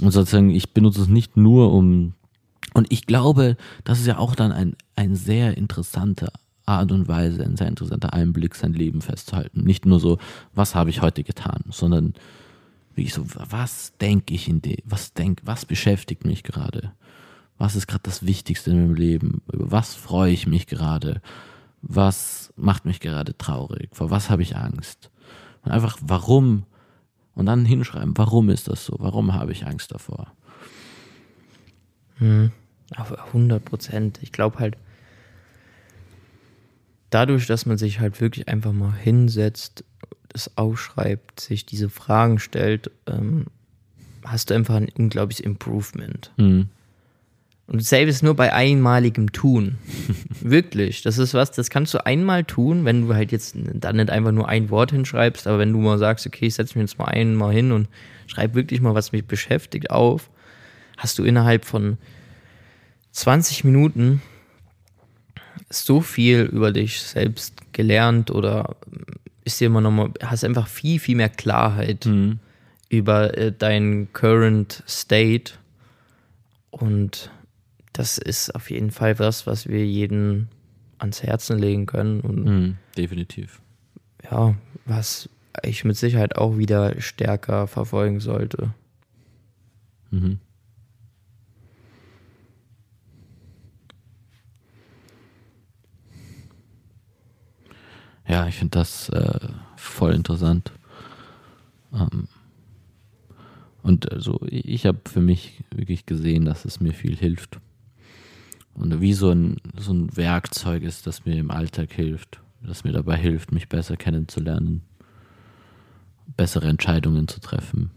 Und 0.00 0.10
sozusagen, 0.10 0.50
ich 0.50 0.72
benutze 0.72 1.02
es 1.02 1.08
nicht 1.08 1.36
nur 1.36 1.72
um, 1.72 2.14
und 2.74 2.90
ich 2.90 3.06
glaube, 3.06 3.56
das 3.84 4.00
ist 4.00 4.06
ja 4.06 4.18
auch 4.18 4.34
dann 4.34 4.52
ein, 4.52 4.76
ein 4.96 5.14
sehr 5.14 5.56
interessante 5.56 6.28
Art 6.64 6.92
und 6.92 7.08
Weise, 7.08 7.42
ein 7.44 7.56
sehr 7.56 7.68
interessanter 7.68 8.12
Einblick, 8.12 8.54
sein 8.54 8.72
Leben 8.72 9.02
festzuhalten. 9.02 9.62
Nicht 9.64 9.84
nur 9.84 10.00
so, 10.00 10.18
was 10.54 10.74
habe 10.74 10.90
ich 10.90 11.02
heute 11.02 11.24
getan, 11.24 11.64
sondern 11.70 12.14
wie 12.94 13.02
ich 13.02 13.14
so, 13.14 13.24
was 13.50 13.92
denke 14.00 14.34
ich 14.34 14.48
in 14.48 14.62
dem, 14.62 14.78
was 14.84 15.12
denk, 15.12 15.40
was 15.44 15.66
beschäftigt 15.66 16.24
mich 16.24 16.42
gerade? 16.42 16.92
Was 17.58 17.76
ist 17.76 17.86
gerade 17.86 18.02
das 18.04 18.24
Wichtigste 18.24 18.70
in 18.70 18.80
meinem 18.80 18.94
Leben? 18.94 19.42
Über 19.52 19.70
was 19.70 19.94
freue 19.94 20.32
ich 20.32 20.46
mich 20.46 20.66
gerade? 20.66 21.20
was 21.82 22.52
macht 22.56 22.84
mich 22.84 23.00
gerade 23.00 23.36
traurig, 23.36 23.90
vor 23.92 24.10
was 24.10 24.30
habe 24.30 24.42
ich 24.42 24.56
Angst. 24.56 25.10
Und 25.62 25.72
einfach 25.72 25.98
warum 26.00 26.64
und 27.34 27.46
dann 27.46 27.64
hinschreiben, 27.64 28.16
warum 28.16 28.50
ist 28.50 28.68
das 28.68 28.84
so, 28.84 28.96
warum 28.98 29.34
habe 29.34 29.52
ich 29.52 29.66
Angst 29.66 29.92
davor. 29.92 30.32
Hm. 32.18 32.50
Auf 32.96 33.12
100 33.28 33.64
Prozent. 33.64 34.18
Ich 34.22 34.32
glaube 34.32 34.58
halt, 34.58 34.76
dadurch, 37.10 37.46
dass 37.46 37.66
man 37.66 37.78
sich 37.78 38.00
halt 38.00 38.20
wirklich 38.20 38.48
einfach 38.48 38.72
mal 38.72 38.92
hinsetzt, 38.92 39.84
das 40.28 40.56
aufschreibt, 40.56 41.40
sich 41.40 41.66
diese 41.66 41.88
Fragen 41.88 42.38
stellt, 42.38 42.90
ähm, 43.06 43.46
hast 44.24 44.50
du 44.50 44.54
einfach 44.54 44.76
ein 44.76 44.88
unglaubliches 44.88 45.44
Improvement. 45.44 46.32
Mhm. 46.36 46.68
Und 47.72 47.82
selbst 47.82 48.22
nur 48.22 48.36
bei 48.36 48.52
einmaligem 48.52 49.32
Tun. 49.32 49.78
Wirklich. 50.42 51.00
Das 51.00 51.16
ist 51.16 51.32
was, 51.32 51.52
das 51.52 51.70
kannst 51.70 51.94
du 51.94 52.04
einmal 52.04 52.44
tun, 52.44 52.84
wenn 52.84 53.08
du 53.08 53.14
halt 53.14 53.32
jetzt 53.32 53.56
dann 53.56 53.96
nicht 53.96 54.10
einfach 54.10 54.30
nur 54.30 54.46
ein 54.46 54.68
Wort 54.68 54.92
hinschreibst, 54.92 55.46
aber 55.46 55.58
wenn 55.58 55.72
du 55.72 55.78
mal 55.78 55.96
sagst, 55.98 56.26
okay, 56.26 56.46
ich 56.46 56.54
setze 56.54 56.78
mich 56.78 56.90
jetzt 56.90 56.98
mal 56.98 57.06
einmal 57.06 57.54
hin 57.54 57.72
und 57.72 57.88
schreib 58.26 58.54
wirklich 58.54 58.82
mal, 58.82 58.94
was 58.94 59.12
mich 59.12 59.24
beschäftigt, 59.24 59.90
auf, 59.90 60.28
hast 60.98 61.18
du 61.18 61.24
innerhalb 61.24 61.64
von 61.64 61.96
20 63.12 63.64
Minuten 63.64 64.20
so 65.70 66.02
viel 66.02 66.42
über 66.42 66.72
dich 66.72 67.00
selbst 67.00 67.72
gelernt 67.72 68.30
oder 68.30 68.76
ist 69.44 69.60
dir 69.60 69.66
immer 69.68 69.80
nochmal, 69.80 70.10
hast 70.22 70.44
einfach 70.44 70.68
viel, 70.68 70.98
viel 70.98 71.16
mehr 71.16 71.30
Klarheit 71.30 72.04
Mhm. 72.04 72.38
über 72.90 73.36
äh, 73.38 73.50
deinen 73.50 74.12
current 74.12 74.82
state 74.86 75.54
und 76.70 77.30
das 77.92 78.18
ist 78.18 78.54
auf 78.54 78.70
jeden 78.70 78.90
Fall 78.90 79.18
was, 79.18 79.46
was 79.46 79.68
wir 79.68 79.84
jeden 79.86 80.48
ans 80.98 81.22
Herzen 81.22 81.58
legen 81.58 81.86
können 81.86 82.20
und 82.20 82.44
Mhm. 82.44 82.76
Definitiv. 82.96 83.60
ja, 84.30 84.54
was 84.86 85.28
ich 85.62 85.84
mit 85.84 85.96
Sicherheit 85.96 86.36
auch 86.36 86.56
wieder 86.58 87.00
stärker 87.00 87.66
verfolgen 87.66 88.20
sollte. 88.20 88.72
Mhm. 90.10 90.38
Ja, 98.26 98.46
ich 98.46 98.54
finde 98.56 98.78
das 98.78 99.08
äh, 99.10 99.38
voll 99.76 100.14
interessant. 100.14 100.72
Ähm, 101.92 102.28
und 103.82 104.10
also 104.12 104.40
ich 104.46 104.86
habe 104.86 105.00
für 105.06 105.20
mich 105.20 105.64
wirklich 105.74 106.06
gesehen, 106.06 106.44
dass 106.44 106.64
es 106.64 106.80
mir 106.80 106.92
viel 106.94 107.16
hilft. 107.16 107.58
Und 108.74 109.00
wie 109.00 109.12
so 109.12 109.30
ein, 109.30 109.56
so 109.76 109.92
ein 109.92 110.16
Werkzeug 110.16 110.82
ist, 110.82 111.06
das 111.06 111.24
mir 111.24 111.36
im 111.36 111.50
Alltag 111.50 111.92
hilft, 111.92 112.40
das 112.62 112.84
mir 112.84 112.92
dabei 112.92 113.16
hilft, 113.16 113.52
mich 113.52 113.68
besser 113.68 113.96
kennenzulernen, 113.96 114.82
bessere 116.36 116.68
Entscheidungen 116.68 117.28
zu 117.28 117.40
treffen. 117.40 117.90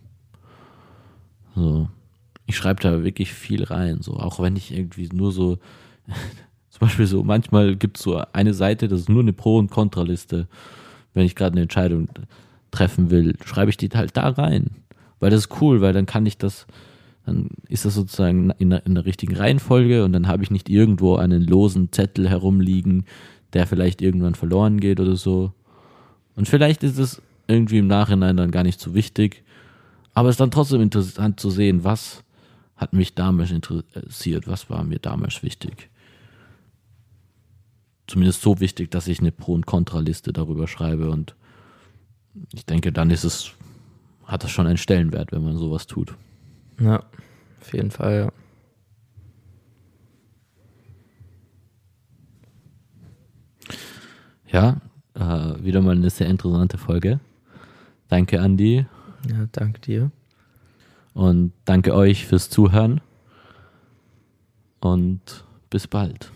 So, 1.55 1.89
ich 2.45 2.57
schreibe 2.57 2.82
da 2.82 3.03
wirklich 3.03 3.34
viel 3.34 3.63
rein, 3.63 4.01
so 4.01 4.17
auch 4.17 4.39
wenn 4.39 4.55
ich 4.55 4.73
irgendwie 4.73 5.09
nur 5.13 5.32
so, 5.32 5.57
zum 6.69 6.80
Beispiel 6.82 7.07
so, 7.07 7.23
manchmal 7.23 7.76
gibt 7.76 7.97
es 7.97 8.03
so 8.03 8.21
eine 8.34 8.53
Seite, 8.53 8.88
das 8.88 9.01
ist 9.01 9.09
nur 9.09 9.21
eine 9.21 9.34
Pro- 9.34 9.57
und 9.57 9.71
Kontraliste. 9.71 10.47
Wenn 11.13 11.26
ich 11.26 11.36
gerade 11.36 11.53
eine 11.53 11.61
Entscheidung 11.61 12.09
treffen 12.71 13.09
will, 13.09 13.38
schreibe 13.45 13.69
ich 13.69 13.78
die 13.78 13.89
halt 13.89 14.17
da 14.17 14.28
rein. 14.28 14.71
Weil 15.19 15.32
das 15.32 15.45
ist 15.45 15.61
cool, 15.61 15.80
weil 15.80 15.93
dann 15.93 16.05
kann 16.05 16.26
ich 16.26 16.38
das, 16.38 16.67
dann 17.26 17.49
ist 17.67 17.86
das 17.86 17.95
sozusagen 17.95 18.51
in 18.59 18.69
der, 18.69 18.86
in 18.86 18.95
der 18.95 19.05
richtigen 19.05 19.36
Reihenfolge 19.36 20.03
und 20.03 20.13
dann 20.13 20.28
habe 20.28 20.43
ich 20.43 20.51
nicht 20.51 20.69
irgendwo 20.69 21.15
einen 21.15 21.41
losen 21.41 21.91
Zettel 21.91 22.30
herumliegen, 22.30 23.05
der 23.53 23.65
vielleicht 23.67 24.01
irgendwann 24.01 24.36
verloren 24.36 24.80
geht 24.80 24.99
oder 24.99 25.15
so. 25.15 25.53
Und 26.36 26.47
vielleicht 26.47 26.84
ist 26.84 26.99
es 26.99 27.21
irgendwie 27.47 27.80
im 27.80 27.88
Nachhinein 27.88 28.38
dann 28.38 28.51
gar 28.51 28.63
nicht 28.63 28.80
so 28.80 28.93
wichtig, 28.93 29.43
aber 30.13 30.30
es 30.30 30.34
ist 30.34 30.39
dann 30.39 30.51
trotzdem 30.51 30.82
interessant 30.82 31.39
zu 31.39 31.49
sehen, 31.49 31.84
was 31.84 32.23
hat 32.76 32.93
mich 32.93 33.15
damals 33.15 33.51
interessiert, 33.51 34.47
was 34.47 34.69
war 34.69 34.84
mir 34.84 34.99
damals 34.99 35.43
wichtig. 35.43 35.89
Zumindest 38.07 38.41
so 38.41 38.59
wichtig, 38.59 38.91
dass 38.91 39.07
ich 39.07 39.19
eine 39.19 39.32
Pro- 39.32 39.53
und 39.53 39.65
Kontraliste 39.65 40.32
darüber 40.32 40.67
schreibe 40.67 41.09
und 41.09 41.36
ich 42.53 42.65
denke, 42.65 42.91
dann 42.91 43.09
ist 43.09 43.23
es, 43.23 43.51
hat 44.26 44.43
das 44.43 44.51
schon 44.51 44.67
einen 44.67 44.78
Stellenwert, 44.78 45.32
wenn 45.32 45.43
man 45.43 45.57
sowas 45.57 45.88
tut. 45.88 46.15
Ja, 46.80 47.03
auf 47.61 47.73
jeden 47.73 47.91
Fall, 47.91 48.32
ja. 48.32 48.32
Ja, 54.47 54.78
äh, 55.15 55.63
wieder 55.63 55.82
mal 55.82 55.95
eine 55.95 56.09
sehr 56.09 56.28
interessante 56.28 56.78
Folge. 56.78 57.19
Danke, 58.07 58.39
Andi. 58.39 58.86
Ja, 59.30 59.47
danke 59.51 59.82
dir. 59.82 60.11
Und 61.13 61.53
danke 61.65 61.93
euch 61.93 62.26
fürs 62.26 62.49
Zuhören. 62.49 63.01
Und 64.80 65.43
bis 65.69 65.88
bald. 65.88 66.32